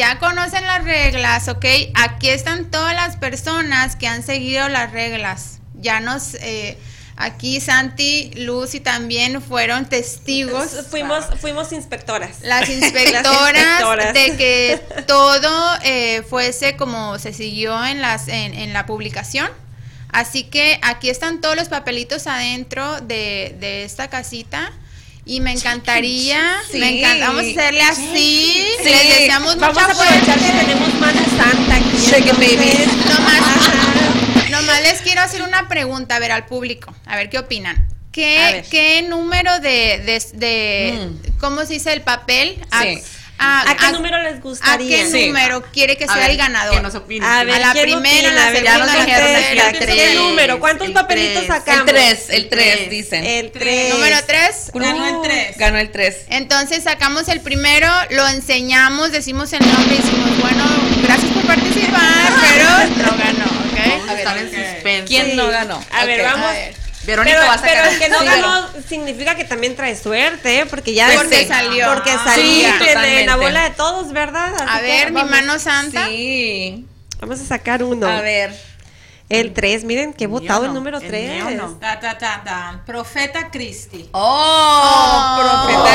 [0.00, 1.66] Ya conocen las reglas, ¿ok?
[1.92, 5.58] Aquí están todas las personas que han seguido las reglas.
[5.74, 6.36] Ya nos...
[6.36, 6.78] Eh,
[7.18, 10.86] aquí Santi, Lucy también fueron testigos.
[10.88, 12.40] Fuimos, fuimos inspectoras.
[12.40, 19.50] Las inspectoras, de que todo eh, fuese como se siguió en, las, en, la publicación.
[20.10, 24.72] Así que aquí están todos los papelitos adentro de, de esta casita.
[25.30, 28.66] Y me encantaría, me encanta, vamos a hacerle así.
[28.82, 28.90] Sí.
[28.90, 31.98] Les deseamos vamos a aprovechar que tenemos mano santa aquí.
[32.04, 32.34] Shake.
[32.34, 33.42] Nomás,
[34.50, 37.86] nomás les quiero hacer una pregunta, a ver, al público, a ver qué opinan.
[38.10, 41.38] ¿Qué, ¿qué número de, de, de mm.
[41.38, 42.56] cómo se dice el papel?
[42.56, 42.62] Sí.
[42.72, 42.84] ¿A,
[43.78, 45.02] qué número les gustaría?
[45.02, 46.76] ¿A qué número quiere que sea el ganador?
[46.76, 47.26] Que nos opine.
[47.26, 49.72] A, ver, la primera, la segunda, la tercera.
[49.72, 50.60] ¿Qué número?
[50.60, 51.88] ¿Cuántos papelitos sacamos?
[51.88, 53.24] El 3, el 3, dicen.
[53.24, 53.94] El 3.
[53.94, 54.70] Número 3.
[54.74, 55.58] Ganó el 3.
[55.58, 56.16] Ganó el 3.
[56.28, 60.64] Entonces sacamos el primero, lo enseñamos, decimos el nombre y decimos, bueno,
[61.02, 62.68] gracias por participar, pero
[63.04, 64.08] no ganó, ¿ok?
[64.10, 65.82] A ver, a ver, ¿Quién no ganó?
[65.92, 66.52] A ver, vamos.
[67.04, 67.74] Verónica pero, va a sacar.
[67.74, 70.66] Pero el que no ganó significa que también trae suerte, ¿eh?
[70.66, 71.86] porque ya porque salió.
[71.88, 72.68] Porque salió
[73.18, 74.54] en, la bola de todos, ¿verdad?
[74.68, 76.06] a ver, mi mano santa.
[76.06, 76.86] Sí.
[77.20, 78.06] Vamos a sacar uno.
[78.06, 78.70] A ver.
[79.30, 81.54] El 3, miren, qué votado el número 3.
[81.54, 81.74] No.
[81.74, 84.08] Ta, ta, ta, Profeta Cristi.
[84.10, 85.92] Oh, oh Profeta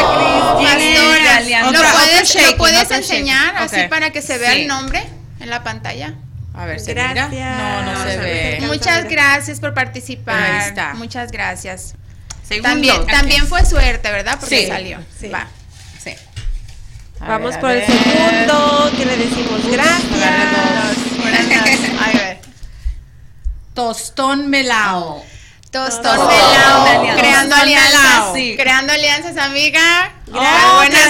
[0.63, 1.53] Cristi.
[1.61, 5.05] ¿Lo puedes, ¿lo puedes enseñar así para que se vea el nombre
[5.41, 6.15] en la pantalla?
[6.57, 7.31] A ver, ¿se gracias.
[7.31, 8.59] No, no se ve.
[8.61, 10.41] Muchas gracias por participar.
[10.41, 10.93] Ahí está.
[10.93, 11.95] Muchas gracias.
[12.47, 12.69] Segundo.
[12.69, 14.37] También, también fue suerte, ¿verdad?
[14.39, 14.99] Porque salió.
[15.19, 15.29] Sí.
[15.29, 15.47] Va.
[16.01, 16.15] Sí.
[17.19, 20.05] Vamos por el segundo, que le decimos gracias.
[23.73, 25.25] Tostón melao.
[25.69, 27.17] Tostón melao.
[27.17, 28.31] Creando alianzas.
[28.55, 30.13] Creando alianzas, amiga.
[30.27, 31.09] buenas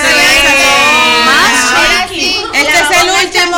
[1.76, 2.44] Ahora sí.
[2.54, 3.58] Este es el último.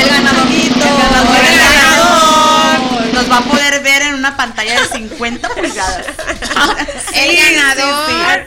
[0.00, 0.53] El ganador.
[0.88, 3.14] El ganador.
[3.14, 6.06] Nos va a poder ver en una pantalla de 50 pulgadas.
[7.14, 8.40] el ganador.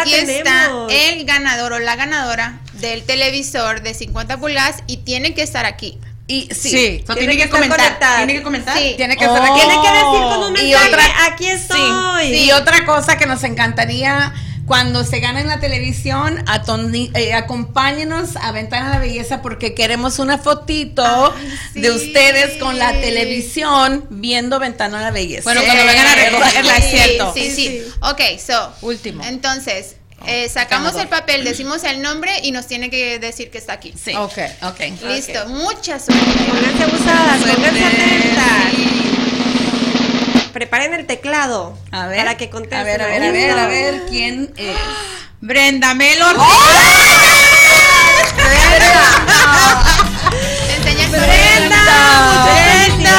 [0.00, 5.42] Aquí está el ganador o la ganadora del televisor de 50 pulgadas y tiene que
[5.42, 5.98] estar aquí.
[6.28, 7.04] Y sí, Sí.
[7.06, 7.78] So, Tiene tiene, que comentar.
[7.78, 8.16] conectada.
[8.18, 8.78] Tiene que comentar.
[8.78, 8.94] Sí.
[8.96, 9.54] Tiene que estar aquí.
[9.60, 12.34] Tiene que decir con un Y mensaje, otra- aquí estoy.
[12.34, 14.32] Y otra cosa que nos encantaría,
[14.66, 16.44] cuando se gane en la televisión,
[17.14, 21.34] eh, acompáñenos a Ventana a la Belleza porque queremos una fotito
[21.72, 21.80] sí.
[21.80, 25.42] de ustedes con la televisión viendo Ventana a la Belleza.
[25.44, 27.32] Bueno, cuando vengan a recogerla, es cierto.
[27.34, 28.72] Sí, sí, Ok, so.
[28.82, 29.24] Último.
[29.24, 29.96] Entonces,
[30.26, 33.92] eh, sacamos el papel, decimos el nombre y nos tiene que decir que está aquí.
[34.02, 34.14] Sí.
[34.14, 34.38] Ok.
[34.62, 34.80] Ok.
[35.08, 36.24] Listo, mucha suerte.
[36.48, 39.11] Pónganse abusadas, pónganse atentas.
[40.52, 42.18] Preparen el teclado A ver.
[42.18, 42.78] para que contesten.
[42.80, 44.76] A ver, a ver, a ver, a ver, ¿quién es?
[45.40, 46.26] Brenda Melo.
[50.76, 51.82] Enseña el Brenda,
[52.44, 53.18] Brenda.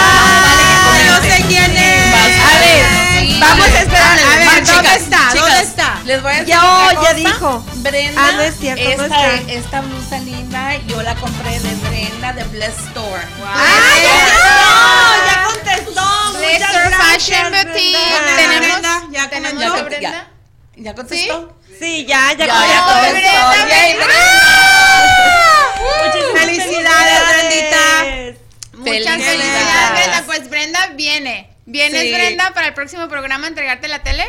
[1.08, 2.14] no sé quién es.
[2.14, 4.20] A ver, vamos a esperar.
[4.20, 5.30] A ver, ¿dónde está?
[5.34, 5.98] ¿Dónde está?
[6.06, 7.14] Les voy a decir Ya, una ya cosa.
[7.14, 7.66] dijo.
[7.76, 9.52] Brenda, Ah, no es cierto, no esta, está.
[9.52, 13.22] esta blusa linda yo la compré de Brenda de Bless Store.
[13.46, 13.60] ¡Ah,
[17.14, 17.98] Fashion Boutique.
[18.36, 20.28] Tenemos, ya tenemos Ya, ya,
[20.76, 21.56] ¿Ya contestó?
[21.80, 22.68] Sí, ya, ya, Ya, contestó.
[22.68, 24.44] ya contestó.
[26.34, 27.86] Brenda, Felicidades, Brendita.
[28.74, 29.26] Muchas Felicidades.
[29.26, 30.24] felicidades, Brenda.
[30.26, 31.50] Pues Brenda viene.
[31.66, 32.14] ¿Vienes, Sí.
[32.14, 34.26] Brenda, para el próximo programa a entregarte la tele?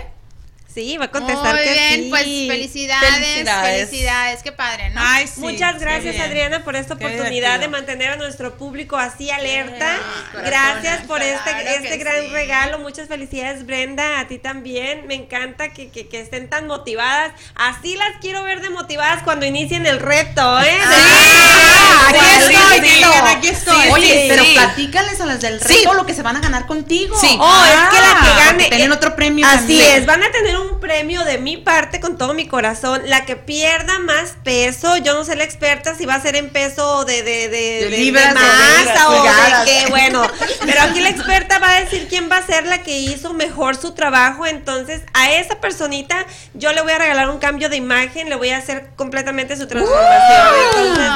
[0.74, 2.06] Sí, va a contestar Muy que bien, sí.
[2.10, 3.88] pues felicidades, Felicidades.
[3.88, 5.00] felicidades, qué padre, ¿no?
[5.04, 5.38] Ay, sí.
[5.40, 6.18] Muchas gracias.
[6.18, 9.96] Adriana por esta Qué oportunidad de mantener a nuestro público así alerta.
[10.44, 12.28] Gracias por este, claro este que gran sí.
[12.32, 12.78] regalo.
[12.80, 15.06] Muchas felicidades Brenda, a ti también.
[15.06, 17.32] Me encanta que, que- que estén tan motivadas.
[17.54, 20.76] Así las quiero ver de motivadas cuando inicien el reto, ¿eh?
[20.82, 23.88] Ah, aquí Sí, estoy, sí, Liliana, aquí estoy.
[23.90, 24.26] Oye, Sí.
[24.28, 24.52] pero Sí.
[24.54, 25.86] platícales a las del reto Sí.
[25.96, 27.16] lo que se van a ganar contigo.
[27.20, 27.36] Sí.
[27.40, 28.52] Oh, es que la que Ah, gane.
[28.64, 29.90] porque tienen eh, otro premio Así también.
[30.02, 33.02] es, van a tener un premio de mi parte con todo mi corazón.
[33.06, 36.50] La que pierda más peso, yo no sé la experta si va a ser en
[36.50, 39.30] peso de, de, de, De libras, masa o de
[39.64, 40.26] qué, bueno.
[40.64, 43.76] Pero aquí la experta va a decir quién va a ser la que hizo mejor
[43.76, 44.46] su trabajo.
[44.46, 48.50] Entonces, a esa personita yo le voy a regalar un cambio de imagen, le voy
[48.50, 50.54] a hacer completamente su transformación.
[50.66, 51.10] Entonces,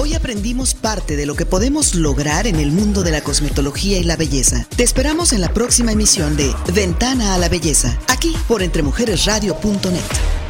[0.00, 4.04] Hoy aprendimos parte de lo que podemos lograr en el mundo de la cosmetología y
[4.04, 4.64] la belleza.
[4.76, 10.47] Te esperamos en la próxima emisión de Ventana a la Belleza, aquí por entremujeresradio.net.